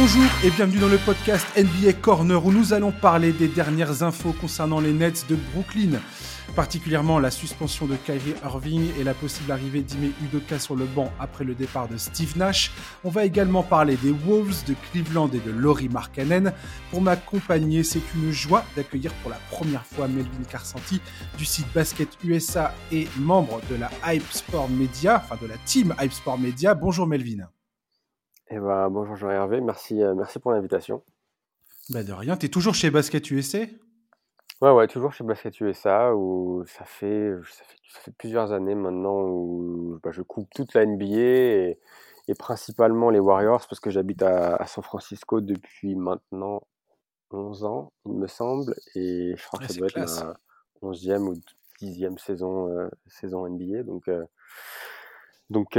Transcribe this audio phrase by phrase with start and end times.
[0.00, 4.32] Bonjour et bienvenue dans le podcast NBA Corner où nous allons parler des dernières infos
[4.32, 6.00] concernant les Nets de Brooklyn,
[6.56, 11.12] particulièrement la suspension de Kyrie Irving et la possible arrivée d'Ime Udoka sur le banc
[11.20, 12.72] après le départ de Steve Nash.
[13.04, 16.54] On va également parler des Wolves de Cleveland et de Laurie Markkanen.
[16.90, 21.02] Pour m'accompagner, c'est une joie d'accueillir pour la première fois Melvin Carsanti
[21.36, 25.94] du site Basket USA et membre de la Hype Sport Media, enfin de la team
[26.00, 26.74] Hype Sport Media.
[26.74, 27.50] Bonjour Melvin.
[28.52, 31.04] Eh ben, bonjour Jean-Hervé, merci, euh, merci pour l'invitation.
[31.88, 33.58] Bah de rien, tu es toujours chez Basket USA
[34.60, 38.74] Ouais, ouais, toujours chez Basket USA où ça fait, ça fait, ça fait plusieurs années
[38.74, 41.78] maintenant où bah, je coupe toute la NBA et,
[42.26, 46.62] et principalement les Warriors parce que j'habite à, à San Francisco depuis maintenant
[47.30, 50.36] 11 ans, il me semble, et je crois que ça doit être la
[50.82, 51.34] 11e ou
[51.80, 53.84] 10e saison, euh, saison NBA.
[53.84, 54.24] Donc, euh,
[55.50, 55.78] donc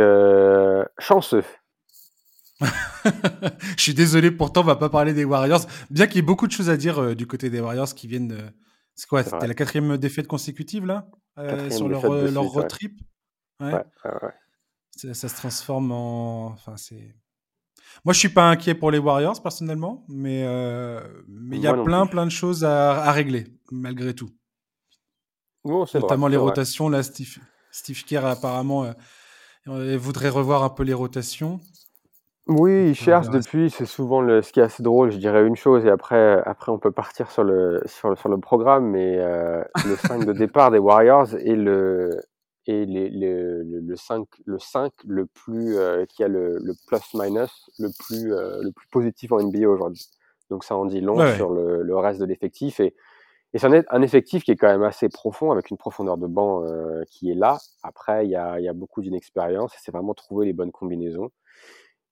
[1.00, 1.44] chanceux.
[3.78, 5.66] Je suis désolé, pourtant, on va pas parler des Warriors.
[5.90, 8.08] Bien qu'il y ait beaucoup de choses à dire euh, du côté des Warriors qui
[8.08, 8.34] viennent.
[8.34, 8.50] euh,
[8.96, 12.64] C'est quoi C'était la quatrième défaite consécutive, là euh, Sur leur, euh, leur suite, road
[12.64, 12.68] ouais.
[12.70, 13.02] trip
[13.60, 13.84] Ouais.
[14.96, 16.48] Ça, ça se transforme en.
[16.48, 17.16] Enfin, c'est.
[18.06, 20.46] Moi, je suis pas inquiet pour les Warriors, personnellement, mais
[21.28, 22.12] mais il y a plein, plus.
[22.12, 24.30] plein de choses à, à régler, malgré tout.
[25.64, 26.90] Vrai, Notamment les rotations.
[26.90, 27.38] Là, Steve,
[27.72, 28.94] Steve Kerr, apparemment,
[29.66, 31.60] voudrait revoir un peu les rotations.
[32.48, 33.38] Oui, il Donc, on cherche verra.
[33.38, 36.42] depuis, c'est souvent le, ce qui est assez drôle, je dirais une chose, et après,
[36.46, 40.26] après on peut partir sur le, sur le, sur le programme, mais euh, le 5
[40.26, 42.10] de départ des Warriors est le,
[42.68, 46.74] est les, le, le, le 5, le 5 le plus, euh, qui a le, le
[46.88, 50.08] plus-minus le plus, euh, le plus positif en NBA aujourd'hui.
[50.50, 52.96] Donc ça en dit long Ouais, sur le, le reste de l'effectif, et,
[53.54, 56.28] et c'en est un effectif qui est quand même assez profond, avec une profondeur de
[56.28, 57.60] banc euh, qui est là.
[57.84, 60.72] Après, il y a, il y a beaucoup d'inexpérience, et c'est vraiment trouver les bonnes
[60.72, 61.30] combinaisons.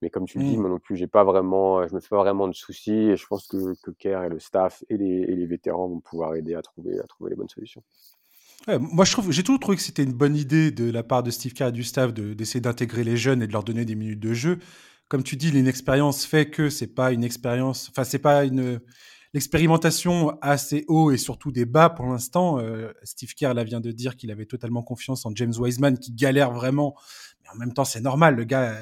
[0.02, 0.62] Mais comme tu le dis, Hmm.
[0.62, 3.26] moi non plus, j'ai pas vraiment, je me fais pas vraiment de soucis et je
[3.28, 6.56] pense que, que Kerr et le staff et les, et les vétérans vont pouvoir aider
[6.56, 7.84] à trouver, à trouver les bonnes solutions.
[8.68, 11.24] Ouais, moi, je trouve, j'ai toujours trouvé que c'était une bonne idée de la part
[11.24, 13.86] de Steve Kerr et du staff de- d'essayer d'intégrer les jeunes et de leur donner
[13.86, 14.60] des minutes de jeu.
[15.08, 18.80] Comme tu dis, l'inexpérience fait que c'est pas une expérience, enfin, c'est pas une
[19.34, 22.60] l'expérimentation assez haut et surtout des bas pour l'instant.
[22.60, 26.12] Euh, Steve Kerr là vient de dire qu'il avait totalement confiance en James Wiseman qui
[26.14, 26.96] galère vraiment,
[27.44, 28.36] mais en même temps, c'est normal.
[28.36, 28.80] Le gars a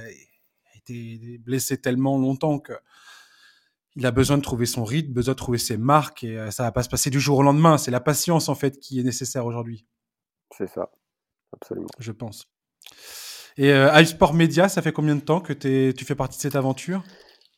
[0.89, 2.73] été blessé tellement longtemps que
[3.95, 6.63] il a besoin de trouver son rythme, besoin de trouver ses marques et euh, ça
[6.63, 7.77] va pas se passer du jour au lendemain.
[7.79, 9.87] C'est la patience en fait qui est nécessaire aujourd'hui
[10.55, 10.91] C'est ça,
[11.51, 11.87] absolument.
[11.99, 12.45] je pense.
[13.57, 16.37] Et euh, Hype Sport Media, ça fait combien de temps que t'es- tu fais partie
[16.37, 17.03] de cette aventure?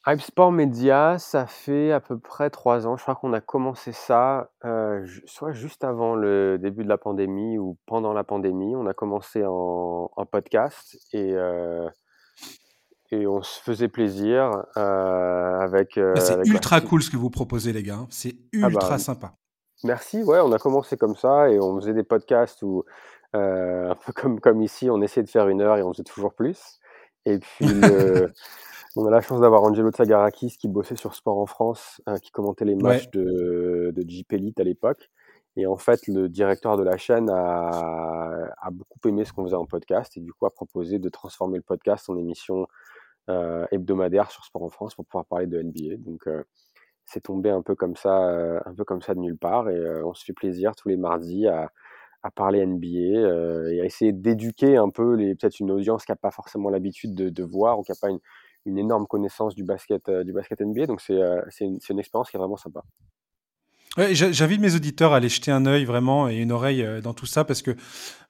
[0.08, 2.96] Hype Sport Media, ça fait à peu près trois ans.
[2.96, 7.58] Je crois qu'on a commencé ça euh, soit juste avant le début de la pandémie
[7.58, 8.78] ou pendant la pandémie.
[8.78, 11.86] On a commencé en, en podcast et, euh,
[13.12, 17.30] et on se faisait plaisir euh, avec, euh, Bah, C'est ultra cool ce que vous
[17.30, 17.96] proposez, les gars.
[17.96, 18.08] hein.
[18.10, 19.34] C'est Ah ultra bah, sympa.
[19.84, 22.84] Merci, ouais, on a commencé comme ça et on faisait des podcasts où,
[23.36, 26.04] euh, un peu comme, comme ici, on essayait de faire une heure et on faisait
[26.04, 26.80] toujours plus.
[27.26, 28.32] Et puis, le,
[28.96, 32.32] on a la chance d'avoir Angelo Tsagarakis qui bossait sur Sport en France, euh, qui
[32.32, 33.22] commentait les matchs Ouais.
[33.22, 35.10] de, de Jeep Elite à l'époque.
[35.56, 39.56] Et en fait, le directeur de la chaîne a, a beaucoup aimé ce qu'on faisait
[39.56, 42.68] en podcast et du coup a proposé de transformer le podcast en émission
[43.72, 45.98] hebdomadaire sur Sport en France pour pouvoir parler de NBA.
[45.98, 46.44] Donc, euh,
[47.10, 49.76] c'est tombé un peu comme ça, euh, un peu comme ça de nulle part, et
[49.76, 51.72] euh, on se fait plaisir tous les mardis à,
[52.36, 56.32] parler NBA euh, et à essayer d'éduquer un peu peut-être une audience qui n'a pas
[56.32, 60.34] forcément l'habitude de, voir ou qui n'a pas une, énorme connaissance du basket, euh, du
[60.34, 60.86] basket NBA.
[60.86, 62.84] Donc c'est euh, une, une expérience qui est vraiment sympa.
[64.12, 67.26] J'invite mes auditeurs à aller jeter un œil vraiment et une oreille euh, dans tout
[67.26, 67.72] ça parce que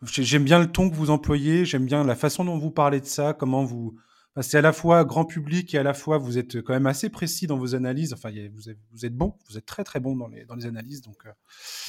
[0.04, 3.02] j'ai- j'aime bien le ton que vous employez, j'aime bien la façon dont vous parlez
[3.02, 3.96] de ça, comment vous.
[4.40, 6.88] Enfin, c'est à la fois grand public et à la fois vous êtes quand même
[6.88, 8.14] assez précis dans vos analyses.
[8.14, 10.66] Enfin, vous êtes, vous êtes bon, vous êtes très très bon dans les, dans les
[10.66, 11.02] analyses.
[11.02, 11.32] Donc, euh,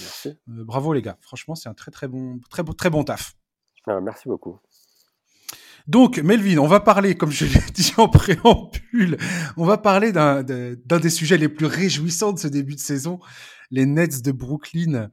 [0.00, 0.28] Merci.
[0.28, 1.16] euh, bravo les gars.
[1.20, 3.34] Franchement, c'est un très très bon, très, très bon taf.
[3.86, 4.58] Ah, merci beaucoup.
[5.86, 9.16] Donc, Melvin, on va parler, comme je l'ai dit en préambule,
[9.56, 12.80] on va parler d'un de- d'un des sujets les plus réjouissants de ce début de
[12.80, 13.18] saison,
[13.70, 15.10] les Nets de Brooklyn.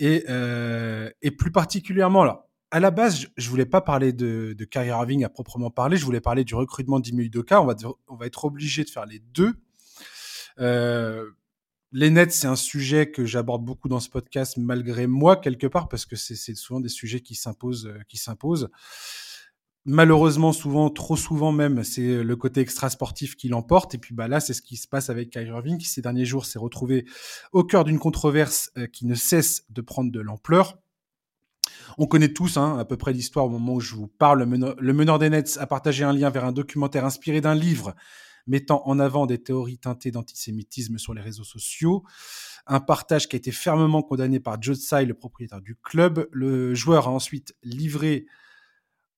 [0.00, 4.64] Et, euh, et plus particulièrement, alors, à la base, je, voulais pas parler de, de
[4.64, 7.62] Kyrie Irving à proprement parler, je voulais parler du recrutement Udoka.
[7.62, 7.74] On va,
[8.08, 9.54] on va être obligé de faire les deux.
[10.60, 11.30] Euh,
[11.92, 15.88] les Nets, c'est un sujet que j'aborde beaucoup dans ce podcast, malgré moi, quelque part,
[15.88, 17.86] parce que c'est souvent des sujets qui s'imposent.
[17.86, 18.68] euh, qui s'imposent.
[19.86, 23.94] Malheureusement, souvent, trop souvent même, c'est le côté extra-sportif qui l'emporte.
[23.94, 26.26] Et puis bah, là, c'est ce qui se passe avec Kyrie Irving, qui ces derniers
[26.26, 27.06] jours s'est retrouvé
[27.52, 30.76] au cœur d'une controverse euh, qui ne cesse de prendre de l'ampleur.
[32.00, 34.44] On connaît tous hein, à peu près l'histoire au moment où je vous parle.
[34.78, 37.94] Le meneur, des Nets a partagé un lien vers un documentaire inspiré d'un livre
[38.46, 42.04] mettant en avant des théories teintées d'antisémitisme sur les réseaux sociaux.
[42.66, 46.28] Un partage qui a été fermement condamné par Joe Tsai, le propriétaire du club.
[46.32, 48.26] Le joueur a ensuite livré,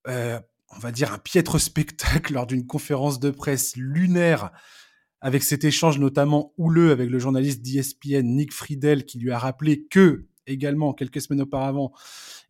[0.07, 0.39] euh,
[0.75, 4.51] on va dire, un piètre spectacle lors d'une conférence de presse lunaire
[5.21, 9.85] avec cet échange notamment houleux avec le journaliste d'ESPN Nick Friedel qui lui a rappelé
[9.85, 11.91] que également quelques semaines auparavant,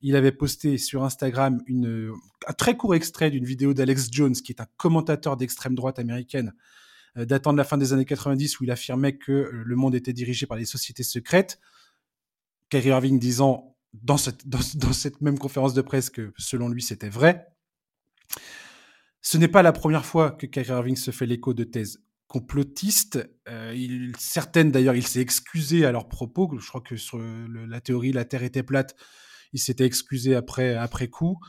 [0.02, 1.62] il avait posté sur Instagram
[2.48, 6.54] un très court extrait d'une vidéo d'Alex Jones, qui est un commentateur d'extrême droite américaine,
[7.18, 9.96] euh, datant de la fin des années 90, où il affirmait que euh, le monde
[9.96, 11.60] était dirigé par des sociétés secrètes.
[12.70, 16.82] Kyrie Irving disant dans cette, dans, dans cette même conférence de presse que selon lui
[16.82, 17.48] c'était vrai.
[19.22, 22.02] Ce n'est pas la première fois que Kyrie Irving se fait l'écho de thèses
[22.32, 23.30] complotistes.
[23.50, 26.50] Euh, certaines d'ailleurs, il s'est excusé à leurs propos.
[26.58, 28.96] Je crois que sur la théorie la Terre était plate,
[29.52, 31.40] il s'était excusé après après coup,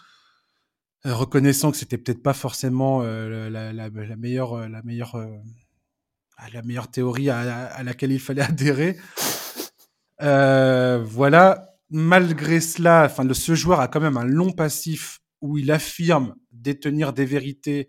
[1.07, 5.29] euh, reconnaissant que c'était peut-être pas forcément euh, la, meilleure la meilleure euh,
[6.53, 8.97] la meilleure théorie à, à, laquelle il fallait adhérer.
[10.21, 11.69] Euh, voilà.
[11.91, 17.13] Malgré cela, enfin, ce joueur a quand même un long passif où il affirme détenir
[17.13, 17.89] des vérités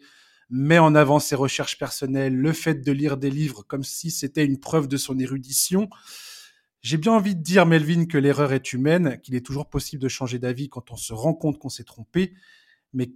[0.54, 4.46] met en avant ses recherches personnelles, le fait de lire des livres comme si c'était
[4.46, 5.90] une preuve de son érudition.
[6.84, 10.08] J'ai bien envie de dire, Melvin, que l'erreur est humaine, qu'il est toujours possible de
[10.08, 12.36] changer d'avis quand on se rend compte qu'on s'est trompé,
[12.94, 13.12] mais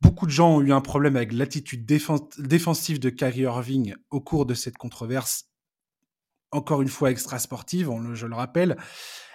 [0.00, 4.46] beaucoup de gens ont eu un problème avec l'attitude défensive de Kyrie Irving au cours
[4.46, 5.50] de cette controverse,
[6.52, 8.78] encore une fois extra sportive, le, je le rappelle.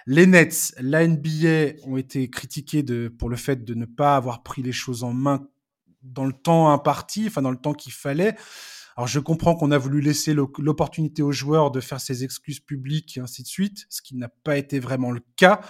[0.06, 4.62] Les Nets, la NBA ont été critiqués pour le fait de ne pas avoir pris
[4.62, 5.46] les choses en main
[6.02, 8.36] dans le temps imparti, enfin dans le temps qu'il fallait.
[8.98, 13.16] Alors je comprends qu'on a voulu laisser l'opportunité aux joueurs de faire ses excuses publiques
[13.16, 15.60] et ainsi de suite, ce qui n'a pas été vraiment le cas.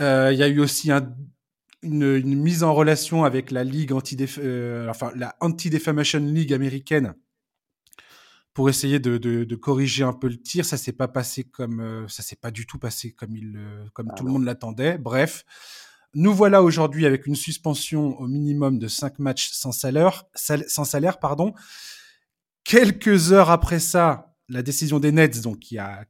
[0.00, 1.14] Euh, il y a eu aussi un,
[1.82, 7.14] une, une, mise en relation avec la ligue anti euh, enfin la anti-defamation league américaine
[8.52, 10.64] pour essayer de, de, de, corriger un peu le tir.
[10.64, 13.60] Ça s'est pas passé comme euh, ça s'est pas du tout passé comme il
[13.92, 14.28] comme ah tout non.
[14.28, 14.98] le monde l'attendait.
[14.98, 15.44] Bref.
[16.14, 21.18] Nous voilà aujourd'hui avec une suspension au minimum de 5 matchs sans salaire, sans salaire
[21.18, 21.54] pardon.
[22.64, 26.06] Quelques heures après ça, la décision des Nets, donc qui a,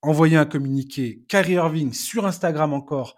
[0.00, 3.16] envoyé un communiqué, Kyrie Irving sur Instagram encore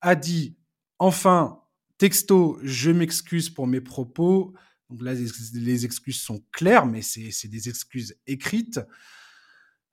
[0.00, 0.56] a dit
[0.98, 1.60] enfin
[1.98, 4.52] texto, je m'excuse pour mes propos.
[4.90, 8.80] Donc là, les excuses sont claires, mais c'est des excuses écrites.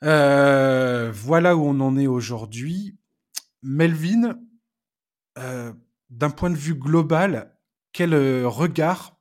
[0.04, 2.98] Euh, voilà où on en est aujourd'hui.
[3.64, 4.40] Melvin,
[5.36, 7.56] d'un point de vue global,
[7.94, 9.18] quel euh, regard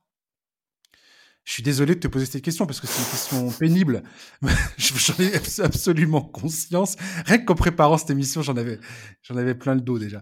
[1.43, 4.03] je suis désolé de te poser cette question parce que c'est une question pénible.
[4.77, 6.95] j'en ai absolument conscience.
[7.25, 8.79] Rien qu'en préparant cette émission, j'en avais,
[9.23, 10.21] j'en avais plein le dos déjà.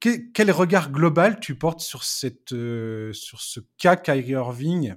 [0.00, 4.96] Quel, regard global tu portes sur cette, euh, sur ce cas Kyrie Irving?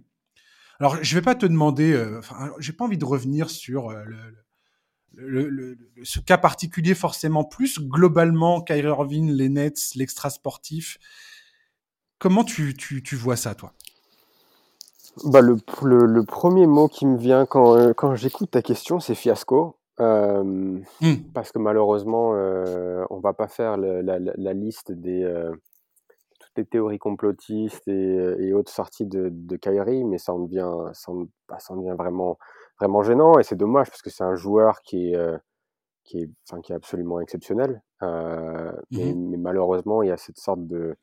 [0.79, 4.03] Alors, je vais pas te demander, euh, enfin, j'ai pas envie de revenir sur euh,
[4.03, 4.17] le,
[5.15, 10.97] le, le, ce cas particulier forcément plus globalement Kyrie Irving, les Nets, l'extra sportif.
[12.19, 13.73] Comment tu, tu, tu, vois ça, toi?
[15.25, 19.77] Bah le, le, premier mot qui me vient quand, quand j'écoute ta question, c'est fiasco.
[20.01, 21.15] Euh, mm.
[21.33, 25.51] Parce que malheureusement, euh, on va pas faire la, la, liste des euh,
[26.39, 30.73] toutes les théories complotistes et, et autres sorties de, de Kyrie, mais ça en devient,
[30.93, 32.37] ça en, bah, ça en devient vraiment
[32.79, 35.37] vraiment gênant et c'est dommage parce que c'est un joueur qui est euh,
[36.03, 38.97] qui est enfin qui est absolument exceptionnel euh, mmh.
[38.97, 40.95] mais, mais, malheureusement il y a cette sorte de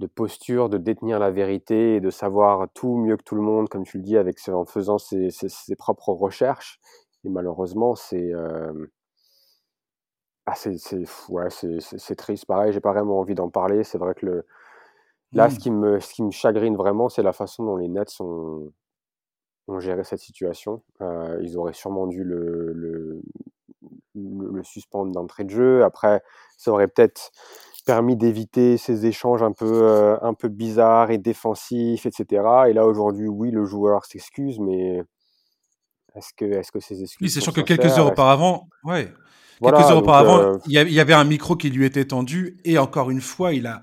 [0.00, 3.68] de posture de détenir la vérité et de savoir tout mieux que tout le monde
[3.68, 6.80] comme tu le dis avec en faisant ses, ses, ses propres recherches
[7.24, 8.86] et malheureusement c'est euh,
[10.46, 10.76] ah, c'est
[11.28, 14.46] ouais, c'est triste pareil j'ai pas vraiment envie d'en parler c'est vrai que le
[15.32, 15.50] là mmh.
[15.50, 18.72] ce qui me ce qui me chagrine vraiment c'est la façon dont les Nets sont
[19.68, 20.82] ont géré cette situation.
[21.00, 23.22] Euh, ils auraient sûrement dû le, le,
[24.14, 25.84] le suspendre d'entrée de jeu.
[25.84, 26.22] Après,
[26.56, 27.32] ça aurait peut-être
[27.84, 32.42] permis d'éviter ces échanges un peu, euh, un peu bizarres et défensifs, etc.
[32.68, 35.02] Et là, aujourd'hui, oui, le joueur s'excuse, mais
[36.14, 37.26] est-ce que, est-ce que ces excuses.
[37.26, 39.12] Oui, c'est sûr que quelques heures auparavant, ouais.
[39.60, 40.58] Voilà, quelques heures auparavant, euh...
[40.66, 43.82] il y avait un micro qui lui était tendu, et encore une fois, il a,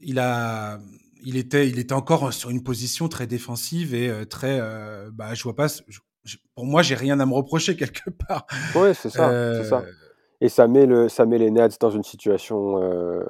[0.00, 0.78] il a,
[1.22, 4.58] il était, il était encore sur une position très défensive et euh, très.
[4.60, 5.66] Euh, bah, je vois pas.
[5.68, 8.46] Je, je, pour moi, j'ai rien à me reprocher quelque part.
[8.74, 9.64] Oui, c'est ça, euh...
[9.64, 9.82] ça,
[10.40, 13.24] Et ça met, le, ça met les Nets dans une situation euh,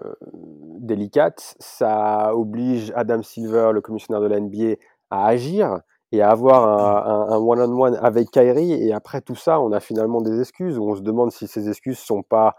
[0.80, 1.56] délicate.
[1.58, 4.76] Ça oblige Adam Silver, le commissionnaire de la NBA,
[5.10, 5.80] à agir
[6.10, 8.72] et à avoir un one-on-one -on -one avec Kyrie.
[8.72, 11.68] Et après tout ça, on a finalement des excuses où on se demande si ces
[11.68, 12.56] excuses sont pas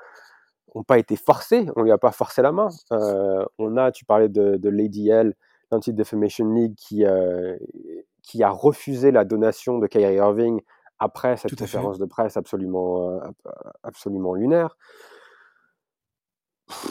[0.75, 2.69] n'ont pas été forcés, on lui a pas forcé la main.
[2.91, 5.33] Euh, on a, tu parlais de, de Lady L,
[5.71, 7.57] l'Anti-Defamation League, qui, euh,
[8.23, 10.61] qui a refusé la donation de Kyrie Irving
[10.99, 11.57] après cette fait.
[11.57, 13.19] conférence de presse absolument, euh,
[13.83, 14.77] absolument lunaire.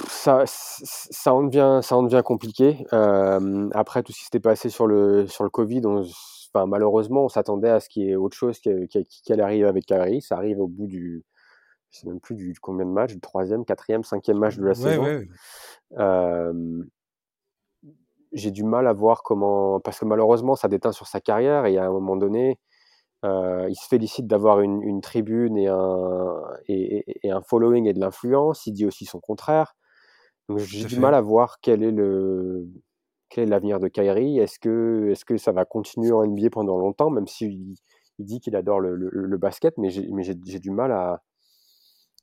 [0.08, 2.84] Ça, ça, en devient, ça en devient compliqué.
[2.92, 6.02] Euh, après tout ce qui s'était passé sur le, sur le Covid, on,
[6.52, 9.42] enfin, malheureusement, on s'attendait à ce qu'il y ait autre chose qui, qui, qui allait
[9.42, 10.20] arriver avec Kyrie.
[10.20, 11.24] Ça arrive au bout du,
[11.90, 14.70] je sais même plus du combien de matchs, du troisième, quatrième, cinquième match de la
[14.70, 15.04] Ouais, saison.
[15.04, 15.28] ouais.
[15.98, 16.82] Euh,
[18.32, 21.78] j'ai du mal à voir comment, parce que malheureusement, ça déteint sur sa carrière et
[21.78, 22.58] à un moment donné,
[23.24, 27.86] euh, il se félicite d'avoir une, une tribune et un, et, et- et un following
[27.86, 28.66] et de l'influence.
[28.66, 29.74] Il dit aussi son contraire.
[30.48, 31.00] Donc j'ai du fait.
[31.00, 32.66] mal à voir quel est le
[33.30, 34.38] quel est l'avenir de Kyrie.
[34.38, 37.74] Est-ce que est-ce que ça va continuer en NBA pendant longtemps, même s'il
[38.20, 41.22] il dit qu'il adore le, le- le basket, mais j'ai du mal à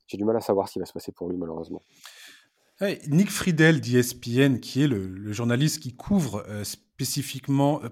[0.06, 1.82] j'ai du mal à savoir ce qui va se passer pour lui malheureusement.
[3.08, 7.88] Nick Friedel d'ESPN, qui est le, journaliste qui couvre euh, spécifiquement, euh,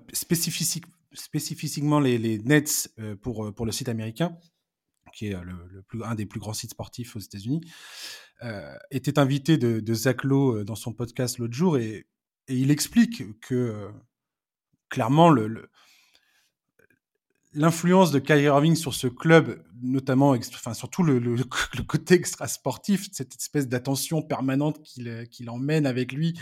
[1.15, 4.37] spécifiquement les, Nets euh, pour, pour le site américain,
[5.15, 7.63] qui est le, plus, un des plus grands sites sportifs aux États-Unis,
[8.91, 12.07] était invité de, Zach Lowe dans son podcast l'autre jour et,
[12.49, 13.89] et il explique que
[14.91, 15.71] clairement le-
[17.55, 21.37] l'influence de Kyrie Irving sur ce club, notamment, enfin surtout le,
[21.87, 26.39] côté extra sportif, cette espèce d'attention permanente qu'il qu'il emmène avec lui,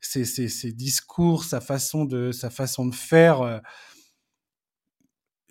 [0.00, 3.58] ses, ses, ses discours, sa façon de sa façon de faire, euh,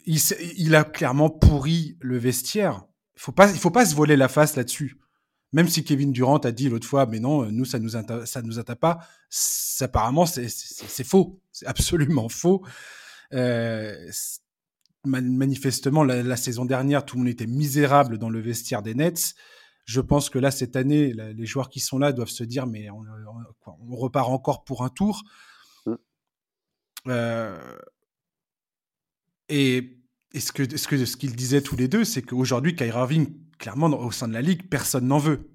[0.06, 0.20] il,
[0.58, 2.84] il a clairement pourri le vestiaire.
[3.16, 4.98] Il faut pas il faut pas se voler la face là-dessus.
[5.52, 8.60] Même si Kevin Durant a dit l'autre fois, mais non, nous ça nous ça nous
[8.60, 9.00] atteint pas.
[9.82, 11.42] Apparemment, c'est faux.
[11.52, 12.64] C'est absolument faux.
[13.34, 13.96] Euh,
[15.06, 19.34] manifestement, la, la saison dernière, tout le monde était misérable dans le vestiaire des Nets.
[19.86, 22.68] Je pense que là, cette année, la- les joueurs qui sont là doivent se dire,
[22.68, 25.24] mais on, on- quoi, on repart encore pour un tour.
[25.86, 25.94] Mm.
[27.08, 27.78] Euh,
[29.48, 29.98] et,
[30.34, 33.88] et ce ce que ce qu'ils disaient tous les deux, c'est qu'aujourd'hui, Kyrie Irving, clairement,
[33.88, 35.50] au sein de la ligue, personne n'en veut.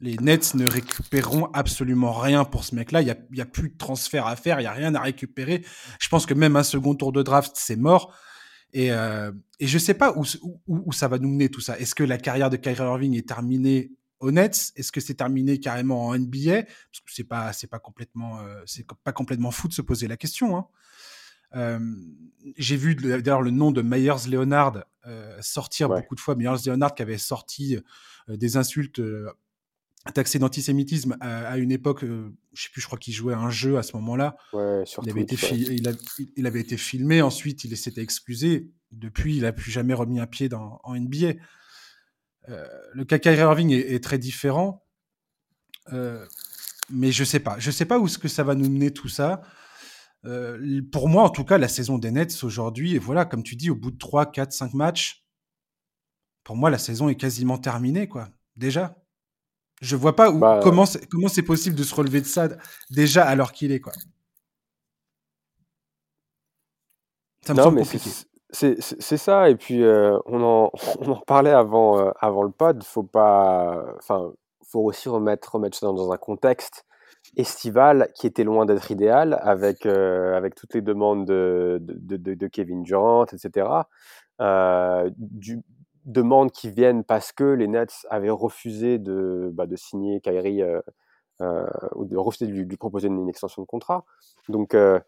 [0.00, 3.02] Les Nets ne récupéreront absolument rien pour ce mec-là.
[3.02, 5.64] Il n'y a, a plus de transfert à faire, il n'y a rien à récupérer.
[6.00, 8.14] Je pense que même un second tour de draft, c'est mort.
[8.72, 11.78] Et, euh, et je sais pas où, où, où ça va nous mener tout ça.
[11.78, 14.72] Est-ce que la carrière de Kyrie Irving est terminée aux Nets?
[14.76, 18.60] Est-ce que c'est terminé carrément en NBA Parce que c'est pas, c'est pas complètement, euh,
[18.66, 20.56] c'est pas complètement fou de se poser la question.
[20.56, 20.66] Hein.
[21.56, 21.78] Euh,
[22.58, 24.84] J'ai vu d'ailleurs le nom de Myers Leonard
[25.40, 26.00] sortir Ouais.
[26.02, 26.34] beaucoup de fois.
[26.34, 27.78] Myers Leonard qui avait sorti
[28.28, 29.00] des insultes
[30.12, 33.38] taxées d'antisémitisme à, à une époque, euh, je sais plus, je crois qu'il jouait à
[33.38, 34.36] un jeu à ce moment-là.
[34.52, 35.36] Ouais, Il avait, été
[35.74, 35.92] il, a-
[36.36, 38.70] il avait été filmé, ensuite il s'était excusé.
[38.92, 41.34] Depuis, il a plus jamais remis un pied dans, en NBA.
[42.48, 44.84] Euh, le Kyrie Irving est, est très différent.
[45.92, 46.24] Euh,
[46.90, 47.58] mais je sais pas.
[47.58, 49.42] Je sais pas où est-ce que ça va nous mener tout ça.
[50.24, 53.56] Euh, pour moi, en tout cas, la saison des Nets aujourd'hui, et voilà, comme tu
[53.56, 55.24] dis, au bout de 3, 4, 5 matchs,
[56.44, 58.28] pour moi, la saison est quasiment terminée, quoi.
[58.56, 58.96] Déjà.
[59.80, 62.48] Je vois pas où, Bah, comment c'est comment c'est possible de se relever de ça
[62.90, 63.92] déjà alors qu'il est, quoi.
[67.42, 68.10] Ça me Non, semble mais compliqué.
[68.10, 69.50] c'est c'est- c'est- c'est ça.
[69.50, 70.70] Et puis, euh, on, en,
[71.00, 72.82] on en parlait avant, euh, avant le pod.
[72.82, 74.32] Faut pas, enfin,
[74.66, 76.84] faut aussi remettre, remettre ça dans, dans un contexte
[77.36, 82.34] estival qui était loin d'être idéal, avec, euh, avec toutes les demandes de, de, de-
[82.34, 83.68] de Kevin Durant, etc.
[84.40, 85.60] Euh, du,
[86.08, 90.80] demandes qui viennent parce que les Nets avaient refusé de, bah, de signer Kyrie euh,
[91.40, 94.04] euh, ou de refuser de lui, lui proposer une, extension de contrat.
[94.48, 94.98] Donc, euh,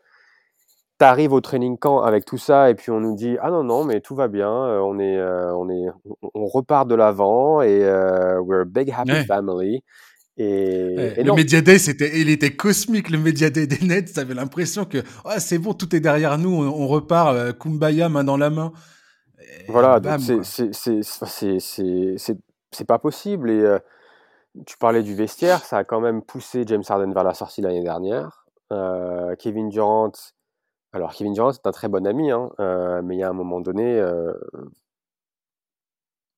[0.98, 3.64] tu arrives au training camp avec tout ça et puis on nous dit ah non
[3.64, 5.86] non mais tout va bien euh, on est on est
[6.34, 9.24] on, repart de l'avant et we're a big happy Ouais.
[9.24, 13.84] family et, Ouais, et le Media Day, c'était, il était cosmique, le Media Day des
[13.84, 14.14] Nets.
[14.14, 18.08] T'avais l'impression que ah, c'est bon, tout est derrière nous, on, on repart, euh, Kumbaya,
[18.08, 18.72] main dans la main.
[19.68, 20.46] Voilà bam, c'est
[22.86, 23.78] pas possible et euh,
[24.66, 27.82] tu parlais du vestiaire ça a quand même poussé James Harden vers la sortie l'année
[27.82, 30.12] dernière Euh, Kevin Durant
[30.92, 33.32] alors Kevin Durant c'est un très bon ami hein, euh, mais il y a un
[33.32, 34.00] moment donné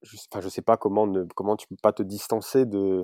[0.02, 3.02] je, enfin, je sais pas comment, ne, comment tu peux pas te distancer de,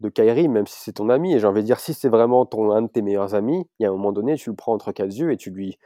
[0.00, 1.34] de Kyrie, même si c'est ton ami.
[1.34, 3.84] Et j'ai envie de dire, si c'est vraiment ton, un de tes meilleurs amis, il
[3.84, 5.78] y a un moment donné, tu le prends entre quatre yeux et tu lui,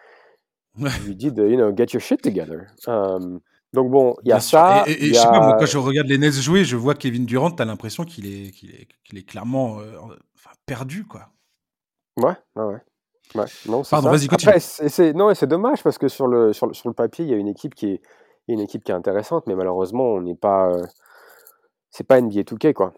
[0.77, 2.67] Tu lui dis de, you know, get your shit together.
[2.87, 3.39] Euh,
[3.73, 4.59] donc bon, il y bien a sûr.
[4.59, 7.27] ça, Et, je sais pas, moi, quand je regarde les Nets jouer, je vois Kevin
[7.27, 9.99] Durant, t'as l'impression qu'il est, qu'il est, qu'il est clairement euh,
[10.37, 11.29] enfin, perdu, quoi.
[12.17, 12.81] Ouais, ouais, ouais.
[13.35, 14.49] Ouais, non, c'est Pardon, vas-y, continue.
[14.49, 17.27] Après, c'est, non, et c'est dommage parce que sur le, sur le, sur le papier,
[17.27, 18.03] il y a une équipe qui est,
[18.49, 20.83] une équipe qui est intéressante, mais malheureusement, on n'est pas, euh,
[21.91, 22.95] c'est pas NBA 2K, quoi.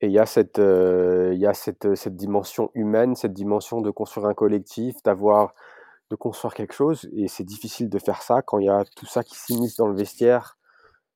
[0.00, 3.90] Et il y a cette, euh, y a cette, cette dimension humaine, cette dimension de
[3.90, 5.54] construire un collectif, d'avoir
[6.10, 7.08] de construire quelque chose.
[7.12, 9.88] Et c'est difficile de faire ça quand il y a tout ça qui s'immisce dans
[9.88, 10.58] le vestiaire,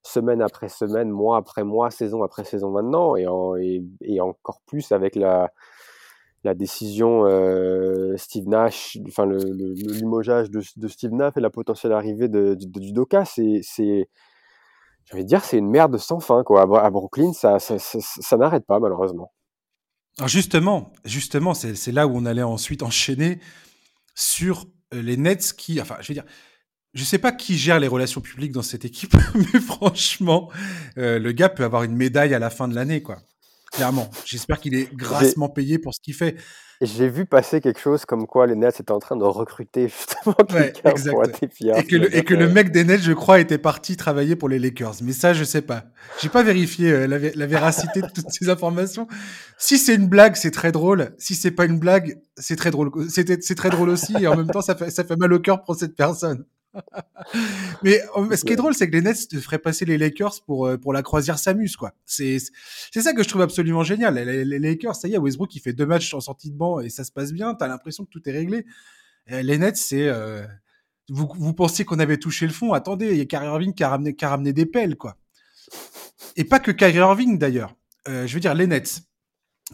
[0.03, 5.53] semaine après semaine, mois après mois, saison après saison maintenant, et, encore plus avec la,
[6.45, 11.93] la décision euh, Steve Nash, enfin le, le, limogeage de, Steve Nash et la potentielle
[11.93, 13.61] arrivée de, de, du Doka, c'est,
[15.05, 16.63] je dire, c'est une merde sans fin quoi.
[16.63, 19.33] À Brooklyn, ça, ça, n'arrête pas malheureusement.
[20.19, 23.41] Alors justement, justement, c'est, là où on allait ensuite enchaîner
[24.15, 26.25] sur les Nets qui, enfin, je veux dire,
[26.95, 30.51] je sais pas qui gère les relations publiques dans cette équipe, mais franchement,
[30.99, 33.23] euh, le gars peut avoir une médaille à la fin de l'année, quoi.
[33.73, 34.11] Clairement.
[34.25, 36.37] J'espère qu'il est grassement payé pour ce qu'il fait.
[36.83, 40.35] J'ai vu passer quelque chose comme quoi les Nets étaient en train de recruter justement
[40.35, 43.97] quelqu'un pour Et que, le, et que le mec des Nets, je crois, était parti
[43.97, 44.97] travailler pour les Lakers.
[45.03, 45.85] Mais ça, je sais pas.
[46.21, 49.07] J'ai pas vérifié euh, la, la, véracité de toutes ces informations.
[49.59, 51.15] Si c'est une blague, c'est très drôle.
[51.19, 52.91] Si c'est pas une blague, c'est très drôle.
[53.09, 54.15] C'est très drôle aussi.
[54.21, 56.45] Et en même temps, ça fait, ça fait mal au cœur pour cette personne.
[57.83, 60.67] mais euh, ce qui est drôle, c'est que les Nets feraient passer les Lakers pour
[60.67, 61.93] euh, pour la croisière Samus, quoi.
[62.05, 62.39] C'est
[62.91, 64.15] c'est ça que je trouve absolument génial.
[64.15, 66.89] Les, Lakers, ça y est, Westbrook il fait deux matchs en sortie de banc et
[66.89, 67.55] ça se passe bien.
[67.55, 68.65] T'as l'impression que tout est réglé.
[69.29, 70.45] les Nets, c'est euh,
[71.09, 72.73] vous vous pensiez qu'on avait touché le fond.
[72.73, 75.17] Attendez, il y a Kyrie Irving qui a ramené qui a ramené des pelles, quoi.
[76.37, 77.75] Et pas que Kyrie Irving d'ailleurs.
[78.07, 79.03] je veux dire les Nets.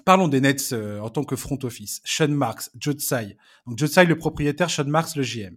[0.05, 2.01] Parlons des Nets en tant que front office.
[2.05, 3.37] Sean Marks, Joe Tsai.
[3.67, 5.57] Donc Joe Tsai le propriétaire, Sean Marks le GM.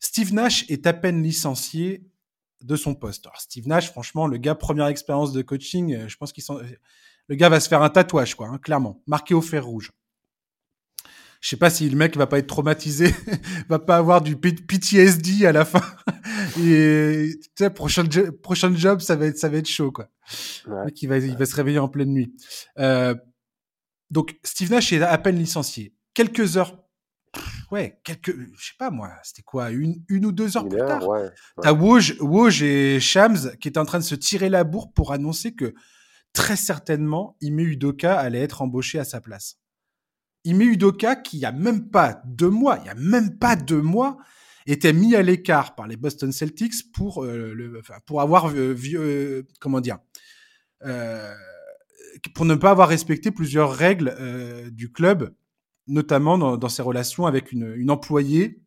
[0.00, 2.06] Steve Nash est à peine licencié
[2.62, 3.26] de son poste.
[3.26, 6.44] Alors Steve Nash, franchement, le gars, première expérience de coaching, euh, je pense qu'il
[7.28, 9.92] le gars va se faire un tatouage, quoi, hein, clairement, marqué au fer rouge.
[11.40, 13.14] Je sais pas si le mec va pas être traumatisé,
[13.68, 15.82] va pas avoir du PTSD à la fin.
[16.60, 18.04] Et tu sais, prochain,
[18.42, 20.08] prochain job, ça va être, ça va être chaud, quoi.
[20.66, 22.34] Ouais, il va, il va se réveiller en pleine nuit.
[22.78, 23.14] Euh,
[24.10, 25.94] donc Steve Nash est à peine licencié.
[26.14, 26.76] Quelques heures
[27.70, 31.02] ouais, quelques, je sais pas moi, c'était quoi, une, une ou deux heures plus tard.
[31.62, 35.54] T'as Woj, et Shams qui étaient en train de se tirer la bourre pour annoncer
[35.54, 35.74] que
[36.32, 39.58] très certainement Ime Udoka allait être embauché à sa place.
[40.44, 43.56] Ime Udoka, qui il y a même pas deux mois, il y a même pas
[43.56, 44.18] deux mois,
[44.72, 48.76] était mis à l'écart par les Boston Celtics pour euh, le, enfin, pour avoir euh,
[48.94, 49.98] euh, comment dire,
[52.34, 54.14] pour ne pas avoir respecté plusieurs règles
[54.70, 55.34] du club
[55.88, 58.62] notamment dans, ses relations avec une, employée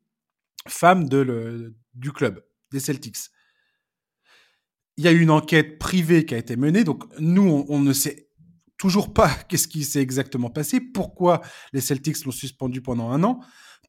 [0.68, 3.18] femme du club, des Celtics.
[4.98, 7.94] Il y a eu une enquête privée qui a été menée, donc nous, on, ne
[7.94, 8.28] sait
[8.78, 11.42] toujours pas qu'est-ce qui s'est exactement passé, pourquoi
[11.74, 13.40] les Celtics l'ont suspendu pendant un an.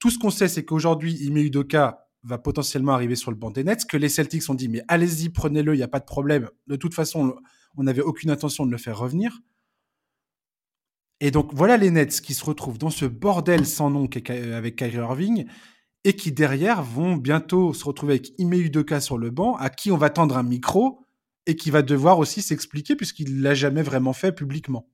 [0.01, 3.65] Tout ce qu'on sait, c'est qu'aujourd'hui, Ime Udoka va potentiellement arriver sur le banc des
[3.65, 6.49] Nets, que les Celtics ont dit, mais allez-y, prenez-le, il n'y a pas de problème.
[6.67, 7.37] De toute façon,
[7.77, 9.41] on n'avait aucune intention de le faire revenir.
[11.25, 14.97] Et donc voilà les Nets qui se retrouvent dans ce bordel sans nom avec Kyrie
[14.97, 15.47] Irving
[16.03, 19.93] et qui derrière vont bientôt se retrouver avec Ime Udoka sur le banc, à qui
[19.93, 21.07] on va tendre un micro
[21.47, 24.91] et qui va devoir aussi s'expliquer puisqu'il l'a jamais vraiment fait publiquement.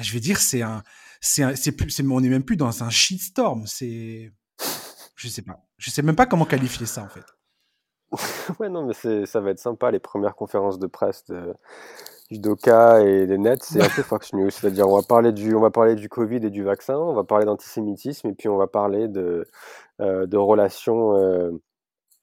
[0.00, 0.82] Je vais dire, c'est un,
[1.20, 3.68] c'est c'est on n'est même plus dans un shitstorm.
[3.68, 4.32] C'est,
[5.14, 7.24] je sais pas, je sais même pas comment qualifier ça en fait.
[8.60, 11.54] ouais non mais ça va être sympa les premières conférences de presse de,
[12.30, 14.50] Doka et des Nets, c'est un peu Fox News.
[14.50, 17.24] C'est-à-dire, on va parler du, on va parler du Covid et du vaccin, on va
[17.24, 19.46] parler d'antisémitisme, et puis on va parler de,
[20.00, 21.16] euh, de relations.
[21.16, 21.50] Euh,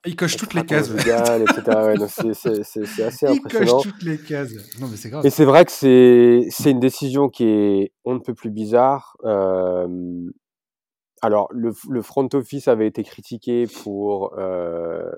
[0.05, 0.89] il coche toutes les cases.
[0.89, 3.39] c'est assez impressionnant.
[3.43, 4.51] Il coche toutes les cases.
[4.79, 5.25] Non, mais c'est grave.
[5.25, 9.15] Et c'est vrai que c'est une décision qui est on ne peut plus bizarre.
[9.23, 9.87] Euh,
[11.21, 15.11] alors, le, le, front office avait été critiqué pour euh,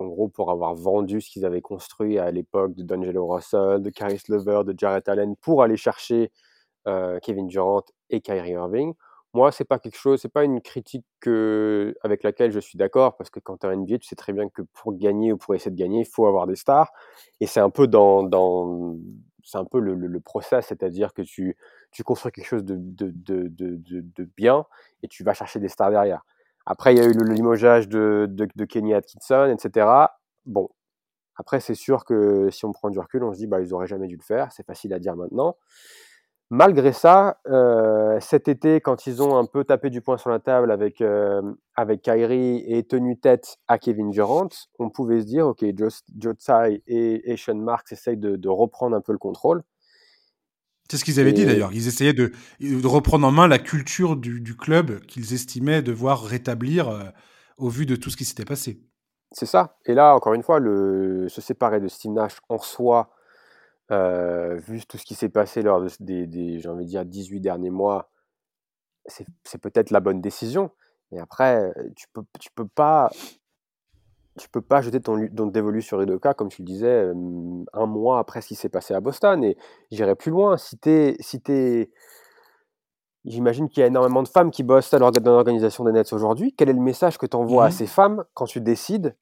[0.00, 3.90] en gros, pour avoir vendu ce qu'ils avaient construit à l'époque de D'Angelo Russell, de
[3.90, 6.32] Caris Lever, de Jarrett Allen, pour aller chercher
[6.88, 8.94] euh, Kevin Durant et Kyrie Irving.
[9.32, 11.06] Moi, c'est pas quelque chose, c'est pas une critique
[12.02, 14.48] avec laquelle je suis d'accord, parce que quand tu es NBA, tu sais très bien
[14.48, 16.90] que pour gagner ou pour essayer de gagner, il faut avoir des stars.
[17.40, 18.96] Et c'est un peu dans, dans
[19.44, 21.56] c'est un peu le, le, process, c'est-à-dire que tu,
[21.92, 24.64] tu construis quelque chose de, de, de, de, bien
[25.02, 26.24] et tu vas chercher des stars derrière.
[26.66, 29.88] Après, il y a eu le limogeage de, de, Kenny Atkinson, etc.
[30.46, 30.68] Bon,
[31.36, 33.86] après, c'est sûr que si on prend du recul, on se dit, bah, ils auraient
[33.86, 34.52] jamais dû le faire.
[34.52, 35.56] C'est facile à dire maintenant.
[36.52, 40.40] Malgré ça, euh, cet été, quand ils ont un peu tapé du poing sur la
[40.40, 41.40] table avec, euh,
[41.76, 44.48] avec Kyrie et tenu tête à Kevin Durant,
[44.80, 46.02] on pouvait se dire, OK, Joe,
[46.88, 49.62] et, et Sean Marks essayent de, de, reprendre un peu le contrôle.
[50.90, 51.72] C'est ce qu'ils avaient dit d'ailleurs.
[51.72, 52.32] Ils essayaient de,
[52.84, 57.04] reprendre en main la culture du, club qu'ils estimaient devoir rétablir euh,
[57.58, 58.82] au vu de tout ce qui s'était passé.
[59.30, 59.78] C'est ça.
[59.86, 63.12] Et là, encore une fois, le, se séparer de Steve Nash en soi,
[63.92, 67.38] euh, vu tout ce qui s'est passé lors des, des j'ai envie de dire, 18
[67.38, 68.10] derniers mois,
[69.06, 70.72] c'est peut-être la bonne décision.
[71.12, 73.12] Et après, tu peux, tu peux pas,
[74.38, 77.10] tu peux pas jeter ton, ton dévolu sur Udoka, comme tu le disais,
[77.72, 79.42] un mois après ce qui s'est passé à Boston.
[79.44, 79.56] Et
[79.90, 80.56] j'irai plus loin.
[80.56, 81.90] Si t'es, si t'es,
[83.26, 86.54] J'imagine qu'il y a énormément de femmes qui bossent dans l'organisation des Nets aujourd'hui.
[86.56, 89.14] Quel est le message que tu envoies à mmh ces femmes quand tu décides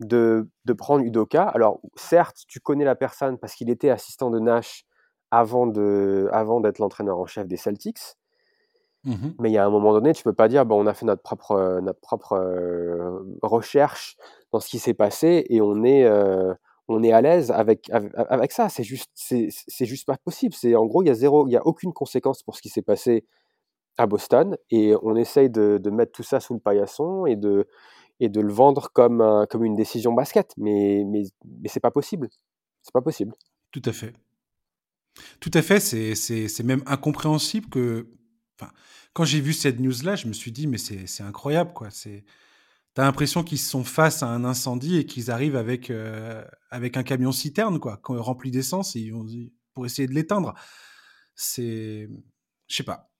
[0.00, 1.44] de, de, prendre Udoka?
[1.44, 4.86] Alors, certes, tu connais la personne parce qu'il était assistant de Nash
[5.30, 8.16] avant, de, avant d'être l'entraîneur en chef des Celtics.
[9.04, 10.94] Mmh Mais il y a un moment donné, tu peux pas dire, bon, on a
[10.94, 14.16] fait notre propre, notre propre euh, recherche
[14.52, 16.54] dans ce qui s'est passé et on est, euh,
[16.88, 18.68] on est à l'aise avec, avec, ça.
[18.68, 19.50] C'est juste, c'est,
[19.86, 20.54] juste pas possible.
[20.54, 22.68] C'est en gros, il y a zéro, il y a aucune conséquence pour ce qui
[22.68, 23.24] s'est passé
[23.98, 27.66] à Boston et on essaye de, de, mettre tout ça sous le paillasson et de,
[28.20, 30.52] et de le vendre comme, comme une décision basket.
[30.56, 31.24] Mais, mais,
[31.60, 32.28] mais c'est pas possible.
[32.82, 33.34] C'est pas possible.
[33.72, 34.12] Tout à fait.
[35.40, 35.80] Tout à fait.
[35.80, 38.06] C'est, c'est, c'est même incompréhensible que.
[39.12, 41.88] Quand j'ai vu cette news-là, je me suis dit, mais c'est, incroyable, quoi.
[42.94, 47.02] T'as l'impression qu'ils sont face à un incendie et qu'ils arrivent avec, euh, avec un
[47.02, 48.96] camion citerne, quoi, rempli d'essence,
[49.74, 50.54] pour essayer de l'éteindre.
[51.34, 52.08] C'est.
[52.68, 53.10] Je sais pas.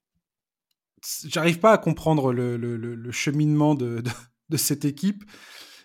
[1.24, 4.02] J'arrive pas à comprendre le, cheminement de,
[4.50, 5.24] de, cette équipe.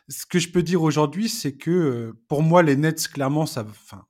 [0.10, 3.66] Ce que je peux dire aujourd'hui, c'est que euh, pour moi, les Nets, clairement, ça.
[3.68, 4.06] Enfin,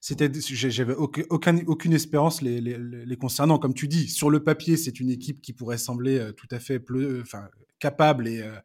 [0.00, 3.58] c'était, j'avais aucun, aucune espérance les, les, les, concernant.
[3.58, 6.58] Comme tu dis, sur le papier, c'est une équipe qui pourrait sembler euh, tout à
[6.58, 6.82] fait
[7.20, 8.58] enfin, capable et, euh,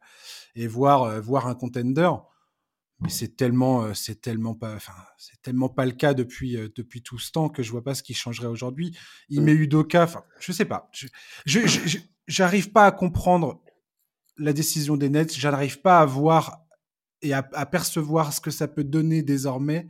[0.54, 2.10] et voir, euh, voir un contender.
[3.00, 7.18] Mais c'est tellement, c'est tellement pas, enfin, c'est tellement pas le cas depuis, depuis tout
[7.18, 8.96] ce temps que je vois pas ce qui changerait aujourd'hui.
[9.28, 10.90] Il met Udoka, enfin, je sais pas.
[11.44, 11.60] Je,
[12.26, 13.60] j'arrive pas à comprendre
[14.38, 15.36] la décision des Nets.
[15.36, 16.64] J'arrive pas à voir
[17.20, 19.88] et à, à, percevoir ce que ça peut donner désormais.